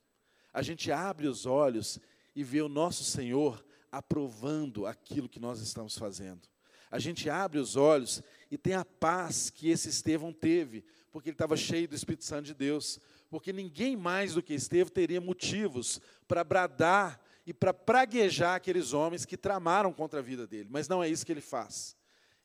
[0.52, 1.98] A gente abre os olhos
[2.36, 6.46] e vê o nosso Senhor aprovando aquilo que nós estamos fazendo
[6.94, 11.34] a gente abre os olhos e tem a paz que esse Estevão teve, porque ele
[11.34, 12.98] estava cheio do Espírito Santo de Deus.
[13.30, 19.24] Porque ninguém mais do que Estevão teria motivos para bradar e para praguejar aqueles homens
[19.24, 20.68] que tramaram contra a vida dele.
[20.70, 21.96] Mas não é isso que ele faz.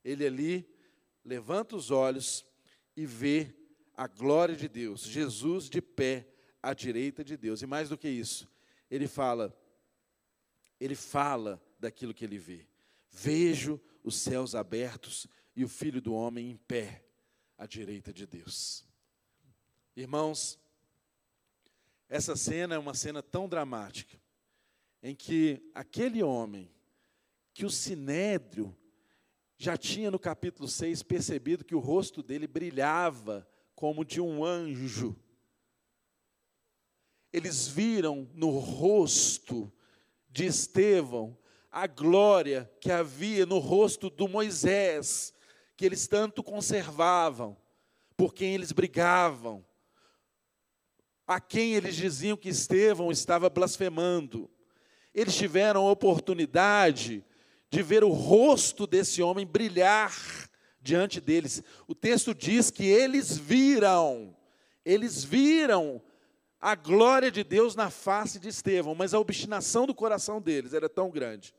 [0.03, 0.69] Ele ali
[1.23, 2.45] levanta os olhos
[2.95, 3.53] e vê
[3.95, 6.27] a glória de Deus, Jesus de pé
[6.61, 7.61] à direita de Deus.
[7.61, 8.47] E mais do que isso,
[8.89, 9.55] ele fala,
[10.79, 12.67] ele fala daquilo que ele vê.
[13.11, 17.03] Vejo os céus abertos e o Filho do Homem em pé
[17.57, 18.85] à direita de Deus.
[19.95, 20.59] Irmãos,
[22.07, 24.19] essa cena é uma cena tão dramática,
[25.03, 26.71] em que aquele homem,
[27.53, 28.75] que o sinédrio
[29.57, 35.15] já tinha no capítulo 6 percebido que o rosto dele brilhava como de um anjo.
[37.31, 39.71] Eles viram no rosto
[40.29, 41.37] de Estevão
[41.69, 45.33] a glória que havia no rosto do Moisés,
[45.79, 47.55] que eles tanto conservavam,
[48.17, 49.65] por quem eles brigavam,
[51.25, 54.51] a quem eles diziam que Estevão estava blasfemando.
[55.15, 57.23] Eles tiveram a oportunidade
[57.69, 60.13] de ver o rosto desse homem brilhar
[60.81, 61.63] diante deles.
[61.87, 64.35] O texto diz que eles viram,
[64.83, 66.01] eles viram
[66.59, 70.89] a glória de Deus na face de Estevão, mas a obstinação do coração deles era
[70.89, 71.55] tão grande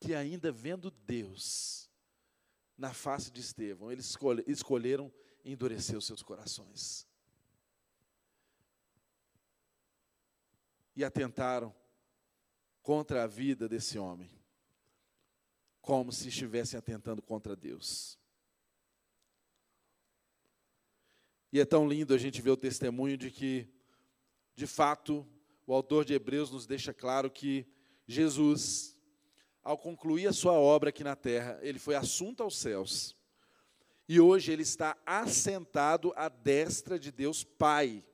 [0.00, 1.79] que ainda vendo Deus
[2.80, 4.16] na face de Estevão, eles
[4.46, 5.12] escolheram
[5.44, 7.06] endurecer os seus corações.
[10.96, 11.76] E atentaram
[12.82, 14.30] contra a vida desse homem,
[15.82, 18.18] como se estivessem atentando contra Deus.
[21.52, 23.68] E é tão lindo a gente ver o testemunho de que
[24.56, 25.26] De fato,
[25.66, 27.66] o autor de Hebreus nos deixa claro que
[28.06, 28.94] Jesus,
[29.62, 33.16] ao concluir a sua obra aqui na terra, ele foi assunto aos céus.
[34.08, 38.04] E hoje ele está assentado à destra de Deus Pai,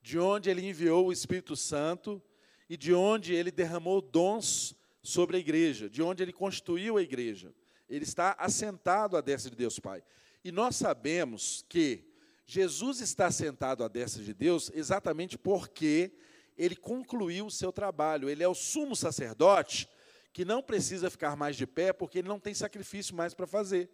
[0.00, 2.22] de onde ele enviou o Espírito Santo
[2.68, 7.52] e de onde ele derramou dons sobre a igreja, de onde ele constituiu a igreja.
[7.88, 10.02] Ele está assentado à destra de Deus Pai.
[10.42, 12.04] E nós sabemos que
[12.46, 16.12] Jesus está sentado à destra de Deus exatamente porque
[16.56, 18.30] ele concluiu o seu trabalho.
[18.30, 19.88] Ele é o sumo sacerdote
[20.32, 23.90] que não precisa ficar mais de pé porque ele não tem sacrifício mais para fazer.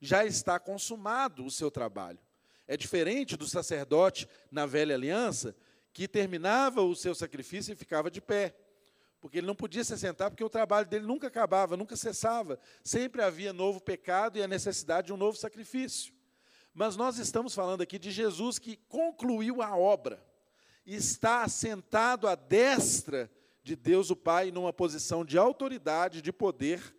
[0.00, 2.18] Já está consumado o seu trabalho.
[2.66, 5.54] É diferente do sacerdote na velha aliança
[5.92, 8.56] que terminava o seu sacrifício e ficava de pé.
[9.20, 12.58] Porque ele não podia se sentar, porque o trabalho dele nunca acabava, nunca cessava.
[12.82, 16.12] Sempre havia novo pecado e a necessidade de um novo sacrifício.
[16.74, 20.24] Mas nós estamos falando aqui de Jesus que concluiu a obra
[20.84, 23.30] está sentado à destra
[23.62, 26.94] de Deus o Pai, numa posição de autoridade, de poder,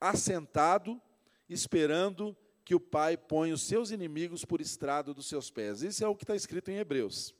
[0.00, 1.00] assentado,
[1.48, 5.82] esperando que o Pai ponha os seus inimigos por estrado dos seus pés.
[5.82, 7.34] Isso é o que está escrito em Hebreus.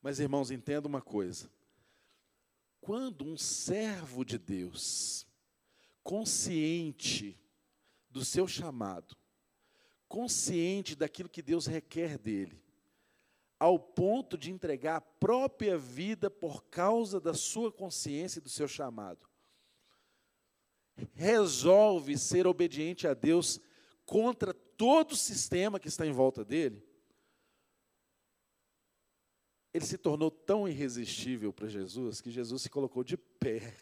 [0.00, 1.50] Mas, irmãos, entenda uma coisa.
[2.80, 5.26] Quando um servo de Deus,
[6.02, 7.38] consciente
[8.10, 9.16] do seu chamado,
[10.08, 12.61] consciente daquilo que Deus requer dele,
[13.62, 18.66] ao ponto de entregar a própria vida por causa da sua consciência e do seu
[18.66, 19.24] chamado.
[21.14, 23.60] Resolve ser obediente a Deus
[24.04, 26.84] contra todo o sistema que está em volta dele.
[29.72, 33.76] Ele se tornou tão irresistível para Jesus que Jesus se colocou de pé.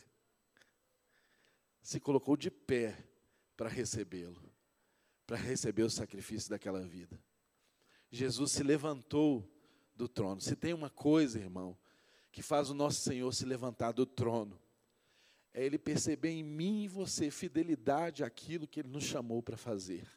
[1.80, 3.02] Se colocou de pé
[3.56, 4.42] para recebê-lo,
[5.26, 7.18] para receber o sacrifício daquela vida.
[8.10, 9.50] Jesus se levantou
[10.00, 10.40] do trono.
[10.40, 11.76] Se tem uma coisa, irmão,
[12.32, 14.58] que faz o nosso Senhor se levantar do trono,
[15.52, 20.08] é Ele perceber em mim e você fidelidade àquilo que Ele nos chamou para fazer.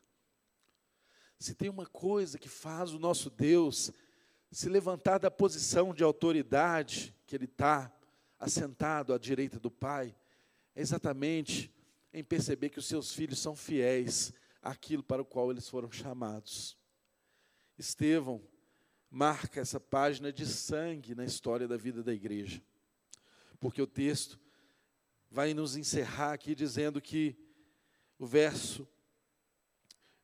[1.37, 3.91] Se tem uma coisa que faz o nosso Deus
[4.49, 7.91] se levantar da posição de autoridade que Ele está
[8.39, 10.15] assentado à direita do Pai,
[10.75, 11.73] é exatamente
[12.13, 14.31] em perceber que os seus filhos são fiéis
[14.61, 16.77] àquilo para o qual eles foram chamados.
[17.77, 18.41] Estevão,
[19.13, 22.59] marca essa página de sangue na história da vida da igreja.
[23.59, 24.39] Porque o texto
[25.29, 27.37] vai nos encerrar aqui dizendo que
[28.17, 28.87] o verso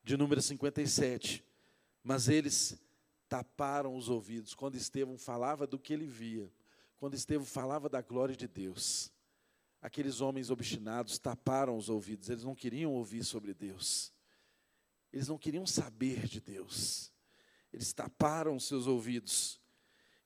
[0.03, 1.45] de número 57,
[2.03, 2.81] mas eles
[3.27, 6.51] taparam os ouvidos quando Estevão falava do que ele via,
[6.97, 9.11] quando Estevão falava da glória de Deus.
[9.79, 14.11] Aqueles homens obstinados taparam os ouvidos, eles não queriam ouvir sobre Deus.
[15.13, 17.11] Eles não queriam saber de Deus.
[17.71, 19.59] Eles taparam seus ouvidos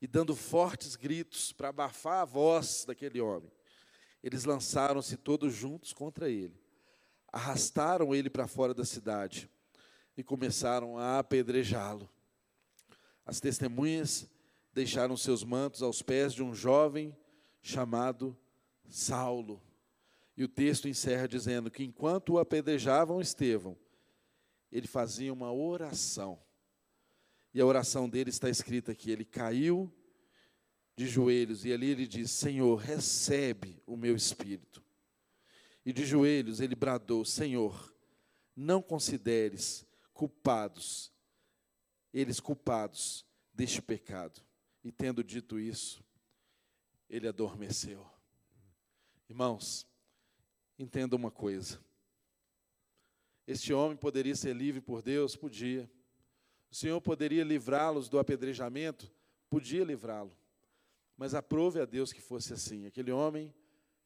[0.02, 3.52] e, dando fortes gritos para abafar a voz daquele homem,
[4.22, 6.58] eles lançaram-se todos juntos contra ele,
[7.32, 9.50] arrastaram ele para fora da cidade
[10.16, 12.10] e começaram a apedrejá-lo.
[13.26, 14.28] As testemunhas
[14.74, 17.16] deixaram seus mantos aos pés de um jovem
[17.62, 18.38] chamado
[18.90, 19.62] Saulo.
[20.36, 23.78] E o texto encerra dizendo que enquanto o apedrejavam Estevão,
[24.72, 26.40] ele fazia uma oração
[27.54, 29.94] e a oração dele está escrita aqui: ele caiu
[30.96, 34.84] de joelhos e ali ele diz: Senhor, recebe o meu espírito.
[35.86, 37.94] E de joelhos ele bradou: Senhor,
[38.56, 41.12] não consideres culpados,
[42.14, 44.42] eles culpados deste pecado.
[44.84, 46.04] E tendo dito isso,
[47.10, 48.06] ele adormeceu.
[49.30, 49.88] Irmãos,
[50.78, 51.80] entenda uma coisa.
[53.46, 55.36] Este homem poderia ser livre por Deus?
[55.36, 55.90] Podia.
[56.74, 59.14] O Senhor poderia livrá-los do apedrejamento?
[59.48, 60.36] Podia livrá-lo.
[61.16, 62.88] Mas aprove a Deus que fosse assim.
[62.88, 63.54] Aquele homem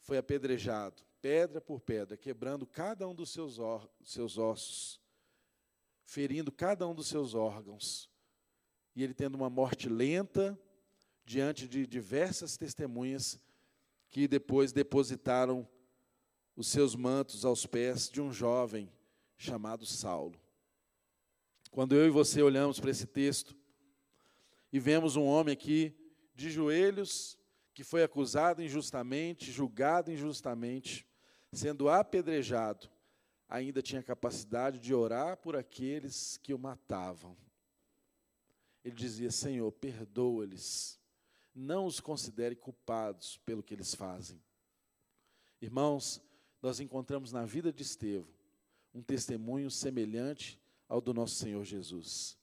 [0.01, 3.57] foi apedrejado, pedra por pedra, quebrando cada um dos seus,
[4.03, 4.99] seus ossos,
[6.03, 8.11] ferindo cada um dos seus órgãos.
[8.93, 10.59] E ele tendo uma morte lenta,
[11.24, 13.39] diante de diversas testemunhas
[14.09, 15.65] que depois depositaram
[16.53, 18.91] os seus mantos aos pés de um jovem
[19.38, 20.38] chamado Saulo.
[21.72, 23.55] Quando eu e você olhamos para esse texto
[24.72, 25.95] e vemos um homem aqui
[26.36, 27.38] de joelhos,
[27.74, 31.05] que foi acusado injustamente, julgado injustamente,
[31.51, 32.89] sendo apedrejado,
[33.47, 37.38] ainda tinha capacidade de orar por aqueles que o matavam.
[38.84, 40.99] Ele dizia: Senhor, perdoa-lhes,
[41.53, 44.41] não os considere culpados pelo que eles fazem.
[45.61, 46.22] Irmãos,
[46.61, 48.38] nós encontramos na vida de Estevão
[48.93, 52.38] um testemunho semelhante ao do nosso Senhor Jesus.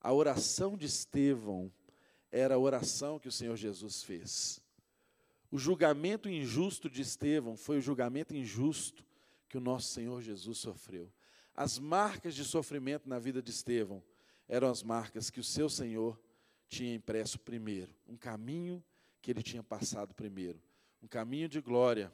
[0.00, 1.72] A oração de Estevão
[2.30, 4.60] era a oração que o Senhor Jesus fez.
[5.50, 9.04] O julgamento injusto de Estevão foi o julgamento injusto
[9.48, 11.10] que o nosso Senhor Jesus sofreu.
[11.54, 14.02] As marcas de sofrimento na vida de Estevão
[14.46, 16.20] eram as marcas que o seu Senhor
[16.68, 18.84] tinha impresso primeiro, um caminho
[19.22, 20.60] que ele tinha passado primeiro,
[21.02, 22.12] um caminho de glória,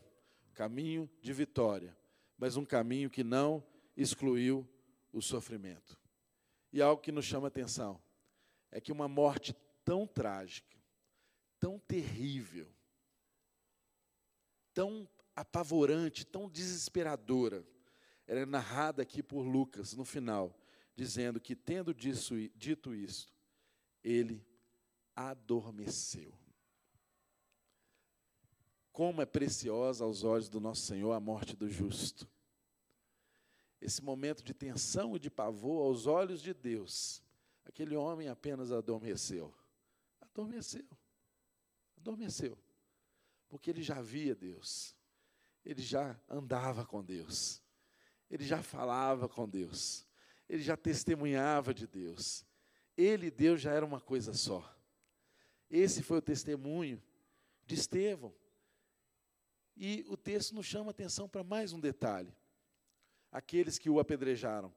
[0.49, 1.97] um caminho de vitória,
[2.39, 3.62] mas um caminho que não
[3.97, 4.66] excluiu
[5.15, 5.97] o sofrimento.
[6.73, 8.03] E algo que nos chama atenção
[8.71, 9.55] é que uma morte
[9.85, 10.77] tão trágica,
[11.61, 12.69] tão terrível,
[14.75, 17.65] tão apavorante, tão desesperadora,
[18.27, 20.59] era é narrada aqui por Lucas no final,
[20.97, 23.33] dizendo que, tendo disso, dito isto,
[24.03, 24.45] ele
[25.15, 26.33] adormeceu.
[28.91, 32.29] Como é preciosa aos olhos do nosso Senhor a morte do justo.
[33.85, 37.22] Esse momento de tensão e de pavor aos olhos de Deus,
[37.66, 39.55] aquele homem apenas adormeceu.
[40.22, 40.87] Adormeceu.
[41.99, 42.57] Adormeceu.
[43.47, 44.97] Porque ele já via Deus.
[45.62, 47.61] Ele já andava com Deus.
[48.30, 50.07] Ele já falava com Deus.
[50.49, 52.43] Ele já testemunhava de Deus.
[52.97, 54.74] Ele e Deus já era uma coisa só.
[55.68, 57.03] Esse foi o testemunho
[57.66, 58.35] de Estevão.
[59.76, 62.35] E o texto nos chama atenção para mais um detalhe.
[63.35, 64.72] Aqueles que o apedrejaram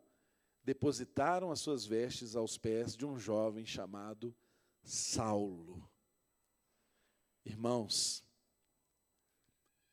[0.63, 4.35] depositaram as suas vestes aos pés de um jovem chamado
[4.81, 5.87] Saulo.
[7.45, 8.23] Irmãos,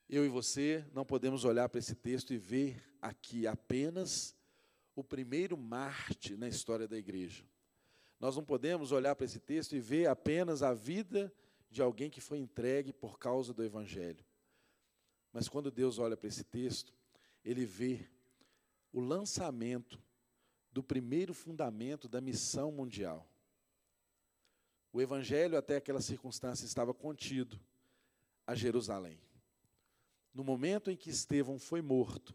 [0.08, 4.34] eu e você não podemos olhar para esse texto e ver aqui apenas
[4.96, 7.44] o primeiro Marte na história da igreja.
[8.18, 11.30] Nós não podemos olhar para esse texto e ver apenas a vida
[11.70, 14.24] de alguém que foi entregue por causa do Evangelho.
[15.34, 16.94] Mas quando Deus olha para esse texto,
[17.44, 18.08] ele vê
[18.94, 20.00] o lançamento
[20.72, 23.28] do primeiro fundamento da missão mundial.
[24.92, 27.60] O Evangelho, até aquela circunstância, estava contido
[28.46, 29.18] a Jerusalém.
[30.32, 32.32] No momento em que Estevão foi morto,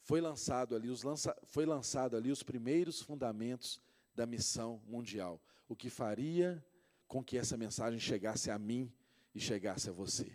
[0.00, 3.78] foi lançado ali os, lança, foi lançado ali os primeiros fundamentos
[4.14, 6.64] da missão mundial, o que faria
[7.06, 8.90] com que essa mensagem chegasse a mim
[9.34, 10.32] e chegasse a você.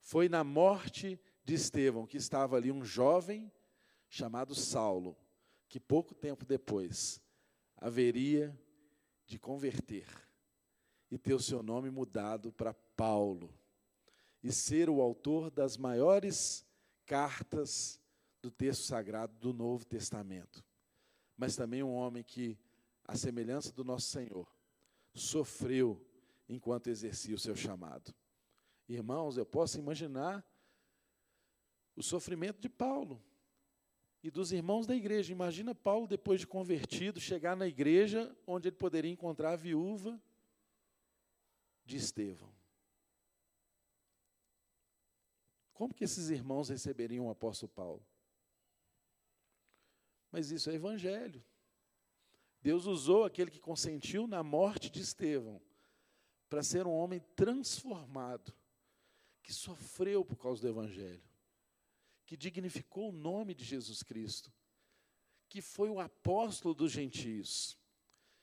[0.00, 3.52] Foi na morte de Estevão que estava ali um jovem
[4.08, 5.16] chamado Saulo,
[5.68, 7.20] que pouco tempo depois
[7.76, 8.58] haveria
[9.26, 10.06] de converter
[11.10, 13.52] e ter o seu nome mudado para Paulo
[14.42, 16.64] e ser o autor das maiores
[17.04, 18.00] cartas
[18.40, 20.64] do texto sagrado do Novo Testamento
[21.36, 22.58] mas também um homem que,
[23.04, 24.48] à semelhança do nosso Senhor,
[25.12, 26.04] sofreu
[26.48, 28.14] enquanto exercia o seu chamado.
[28.88, 30.44] Irmãos, eu posso imaginar
[31.94, 33.22] o sofrimento de Paulo
[34.26, 35.30] e dos irmãos da igreja.
[35.30, 40.20] Imagina Paulo, depois de convertido, chegar na igreja onde ele poderia encontrar a viúva
[41.84, 42.52] de Estevão.
[45.72, 48.04] Como que esses irmãos receberiam o apóstolo Paulo?
[50.32, 51.44] Mas isso é evangelho.
[52.60, 55.62] Deus usou aquele que consentiu na morte de Estevão
[56.48, 58.52] para ser um homem transformado,
[59.40, 61.22] que sofreu por causa do evangelho,
[62.26, 64.52] que dignificou o nome de Jesus Cristo,
[65.48, 67.78] que foi o apóstolo dos gentios.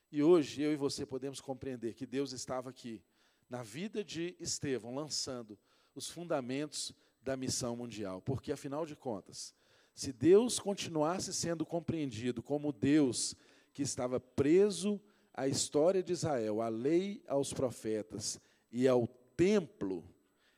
[0.10, 3.04] E hoje eu e você podemos compreender que Deus estava aqui,
[3.50, 5.60] na vida de Estevão, lançando
[5.94, 9.54] os fundamentos da missão mundial, porque afinal de contas,
[9.94, 13.36] se Deus continuasse sendo compreendido como Deus
[13.74, 15.00] que estava preso
[15.34, 18.40] à história de Israel, à lei, aos profetas
[18.72, 20.04] e ao templo,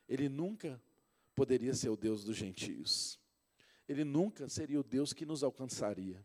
[0.08, 0.80] ele nunca
[1.34, 3.20] poderia ser o Deus dos gentios.
[3.88, 6.24] Ele nunca seria o Deus que nos alcançaria.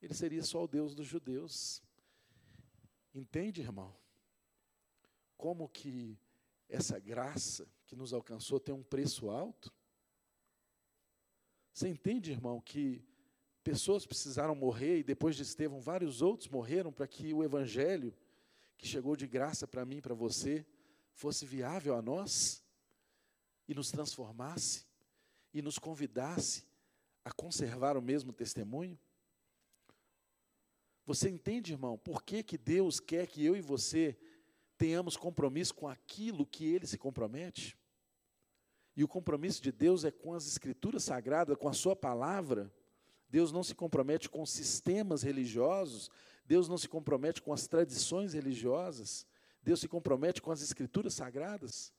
[0.00, 1.82] Ele seria só o Deus dos judeus.
[3.14, 3.94] Entende, irmão?
[5.36, 6.18] Como que
[6.68, 9.72] essa graça que nos alcançou tem um preço alto?
[11.72, 13.04] Você entende, irmão, que
[13.64, 18.14] pessoas precisaram morrer e depois de Estevão vários outros morreram para que o evangelho
[18.76, 20.66] que chegou de graça para mim para você
[21.14, 22.62] fosse viável a nós
[23.66, 24.86] e nos transformasse
[25.52, 26.64] e nos convidasse
[27.24, 28.98] a conservar o mesmo testemunho?
[31.06, 34.16] Você entende, irmão, por que, que Deus quer que eu e você
[34.76, 37.76] tenhamos compromisso com aquilo que Ele se compromete?
[38.96, 42.72] E o compromisso de Deus é com as escrituras sagradas, com a sua palavra.
[43.28, 46.10] Deus não se compromete com sistemas religiosos,
[46.44, 49.26] Deus não se compromete com as tradições religiosas,
[49.62, 51.92] Deus se compromete com as escrituras sagradas.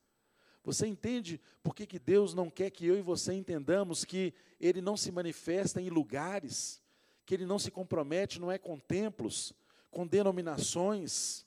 [0.65, 4.81] Você entende por que, que Deus não quer que eu e você entendamos que Ele
[4.81, 6.81] não se manifesta em lugares,
[7.23, 9.53] que Ele não se compromete, não é com templos,
[9.91, 11.45] com denominações,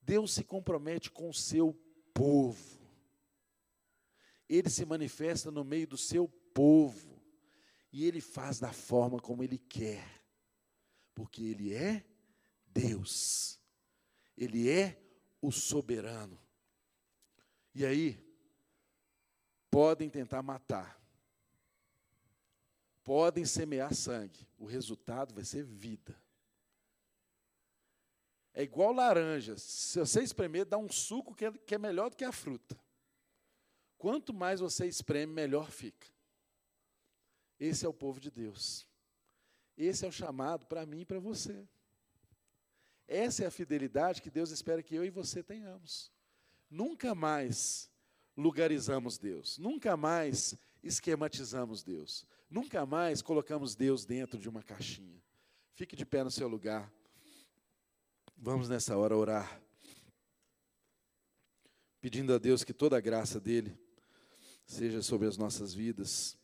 [0.00, 1.76] Deus se compromete com o seu
[2.12, 2.78] povo.
[4.48, 7.20] Ele se manifesta no meio do seu povo.
[7.92, 10.22] E ele faz da forma como ele quer.
[11.14, 12.04] Porque ele é
[12.66, 13.58] Deus.
[14.36, 15.00] Ele é
[15.40, 16.38] o soberano.
[17.74, 18.18] E aí,
[19.70, 21.00] podem tentar matar.
[23.02, 24.46] Podem semear sangue.
[24.56, 26.14] O resultado vai ser vida.
[28.54, 29.56] É igual laranja.
[29.58, 32.78] Se você espremer, dá um suco que é, que é melhor do que a fruta.
[33.98, 36.06] Quanto mais você espreme, melhor fica.
[37.58, 38.86] Esse é o povo de Deus.
[39.76, 41.66] Esse é o chamado para mim e para você.
[43.08, 46.13] Essa é a fidelidade que Deus espera que eu e você tenhamos.
[46.74, 47.88] Nunca mais
[48.36, 49.58] lugarizamos Deus.
[49.58, 52.26] Nunca mais esquematizamos Deus.
[52.50, 55.22] Nunca mais colocamos Deus dentro de uma caixinha.
[55.72, 56.92] Fique de pé no seu lugar.
[58.36, 59.62] Vamos nessa hora orar,
[62.00, 63.78] pedindo a Deus que toda a graça dele
[64.66, 66.36] seja sobre as nossas vidas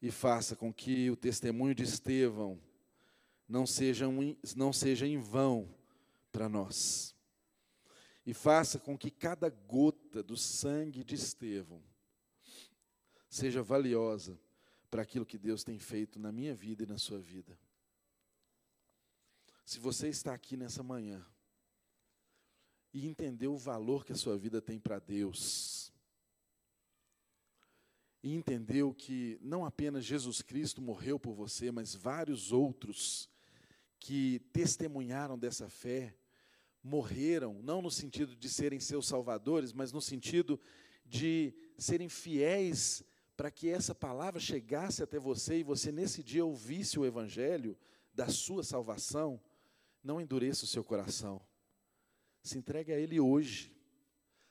[0.00, 2.56] e faça com que o testemunho de Estevão
[3.48, 5.68] não seja, um, não seja em vão
[6.30, 7.15] para nós.
[8.26, 11.82] E faça com que cada gota do sangue de Estevão
[13.30, 14.38] seja valiosa
[14.90, 17.56] para aquilo que Deus tem feito na minha vida e na sua vida.
[19.64, 21.24] Se você está aqui nessa manhã
[22.92, 25.92] e entendeu o valor que a sua vida tem para Deus,
[28.22, 33.30] e entendeu que não apenas Jesus Cristo morreu por você, mas vários outros
[34.00, 36.12] que testemunharam dessa fé
[36.86, 40.58] morreram, não no sentido de serem seus salvadores, mas no sentido
[41.04, 43.02] de serem fiéis
[43.36, 47.76] para que essa palavra chegasse até você e você nesse dia ouvisse o evangelho
[48.14, 49.40] da sua salvação.
[50.02, 51.42] Não endureça o seu coração.
[52.40, 53.74] Se entregue a Ele hoje.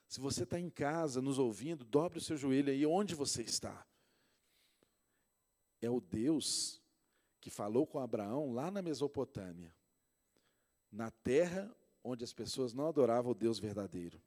[0.06, 3.88] Se você está em casa nos ouvindo, dobre o seu joelho aí onde você está.
[5.82, 6.82] É o Deus
[7.40, 9.74] que falou com Abraão lá na Mesopotâmia,
[10.92, 11.74] na terra
[12.06, 14.22] onde as pessoas não adoravam o Deus verdadeiro.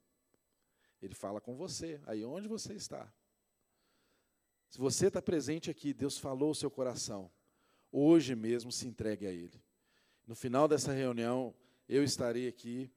[1.00, 3.10] Ele fala com você, aí onde você está.
[4.68, 7.30] Se você está presente aqui, Deus falou o seu coração.
[7.92, 9.62] Hoje mesmo se entregue a Ele.
[10.26, 11.54] No final dessa reunião,
[11.88, 12.90] eu estarei aqui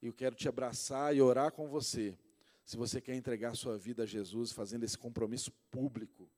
[0.00, 2.18] e eu quero te abraçar e orar com você.
[2.64, 6.28] Se você quer entregar sua vida a Jesus, fazendo esse compromisso público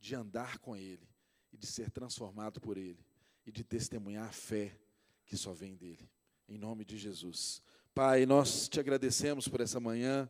[0.00, 1.08] de andar com Ele
[1.52, 3.06] e de ser transformado por Ele
[3.46, 4.76] e de testemunhar a fé
[5.24, 6.10] que só vem dele.
[6.50, 7.62] Em nome de Jesus.
[7.94, 10.28] Pai, nós te agradecemos por essa manhã,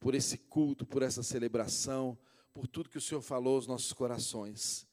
[0.00, 2.18] por esse culto, por essa celebração,
[2.52, 4.88] por tudo que o Senhor falou aos nossos corações.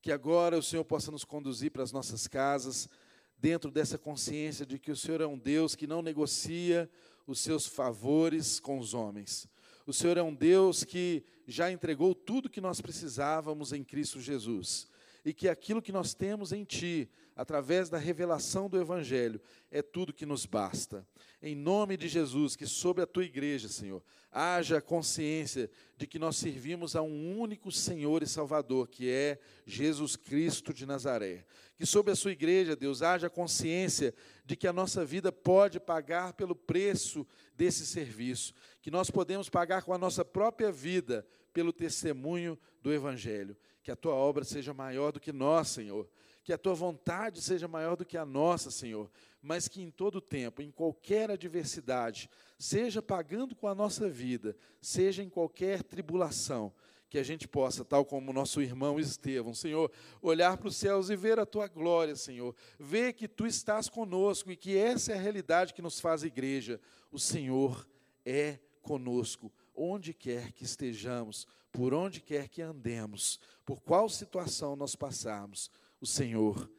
[0.00, 2.88] Que agora o Senhor possa nos conduzir para as nossas casas
[3.36, 6.90] dentro dessa consciência de que o Senhor é um Deus que não negocia
[7.26, 9.46] os seus favores com os homens.
[9.86, 14.88] O Senhor é um Deus que já entregou tudo que nós precisávamos em Cristo Jesus.
[15.24, 19.40] E que aquilo que nós temos em Ti, através da revelação do Evangelho,
[19.70, 21.06] é tudo que nos basta.
[21.40, 26.36] Em nome de Jesus, que sobre a tua igreja, Senhor, haja consciência de que nós
[26.36, 31.46] servimos a um único Senhor e Salvador, que é Jesus Cristo de Nazaré.
[31.76, 34.14] Que sobre a sua igreja, Deus, haja consciência
[34.44, 37.26] de que a nossa vida pode pagar pelo preço
[37.56, 38.52] desse serviço,
[38.82, 43.56] que nós podemos pagar com a nossa própria vida pelo testemunho do Evangelho.
[43.84, 46.08] Que a tua obra seja maior do que nós, Senhor.
[46.42, 50.20] Que a tua vontade seja maior do que a nossa, Senhor, mas que em todo
[50.20, 52.28] tempo, em qualquer adversidade,
[52.58, 56.72] seja pagando com a nossa vida, seja em qualquer tribulação,
[57.14, 61.16] que a gente possa, tal como nosso irmão Estevão, Senhor, olhar para os céus e
[61.16, 65.20] ver a tua glória, Senhor, ver que tu estás conosco e que essa é a
[65.20, 66.80] realidade que nos faz igreja.
[67.12, 67.86] O Senhor
[68.26, 74.94] é conosco, onde quer que estejamos, por onde quer que andemos, por qual situação nós
[74.94, 75.70] passarmos
[76.00, 76.70] o Senhor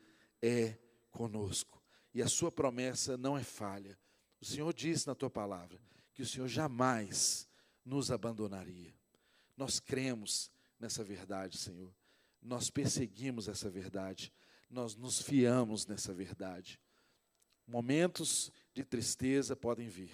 [0.41, 0.77] é
[1.11, 1.81] conosco.
[2.13, 3.97] E a sua promessa não é falha.
[4.39, 5.81] O Senhor diz na tua palavra
[6.13, 7.47] que o Senhor jamais
[7.83, 8.93] nos abandonaria.
[9.57, 11.93] Nós cremos nessa verdade, Senhor.
[12.41, 14.31] Nós perseguimos essa verdade.
[14.69, 16.79] Nós nos fiamos nessa verdade.
[17.67, 20.13] Momentos de tristeza podem vir.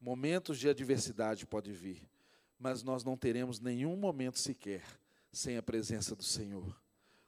[0.00, 2.02] Momentos de adversidade podem vir.
[2.62, 4.84] Mas nós não teremos nenhum momento sequer
[5.32, 6.80] sem a presença do Senhor.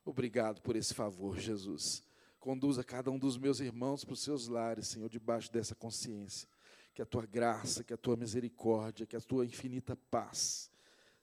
[0.04, 2.04] Obrigado por esse favor, Jesus.
[2.38, 6.48] Conduza cada um dos meus irmãos para os seus lares, Senhor, debaixo dessa consciência.
[6.94, 10.70] Que a tua graça, que a tua misericórdia, que a tua infinita paz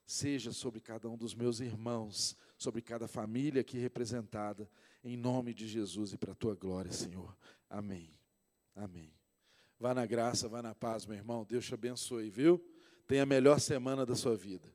[0.04, 4.68] seja sobre cada um dos meus irmãos, sobre cada família aqui representada,
[5.02, 7.34] em nome de Jesus e para a tua glória, Senhor.
[7.70, 8.10] Amém.
[8.76, 9.10] Amém.
[9.80, 11.46] Vá na graça, vá na paz, meu irmão.
[11.48, 12.62] Deus te abençoe, viu?
[13.06, 14.72] Tenha a melhor semana da sua vida.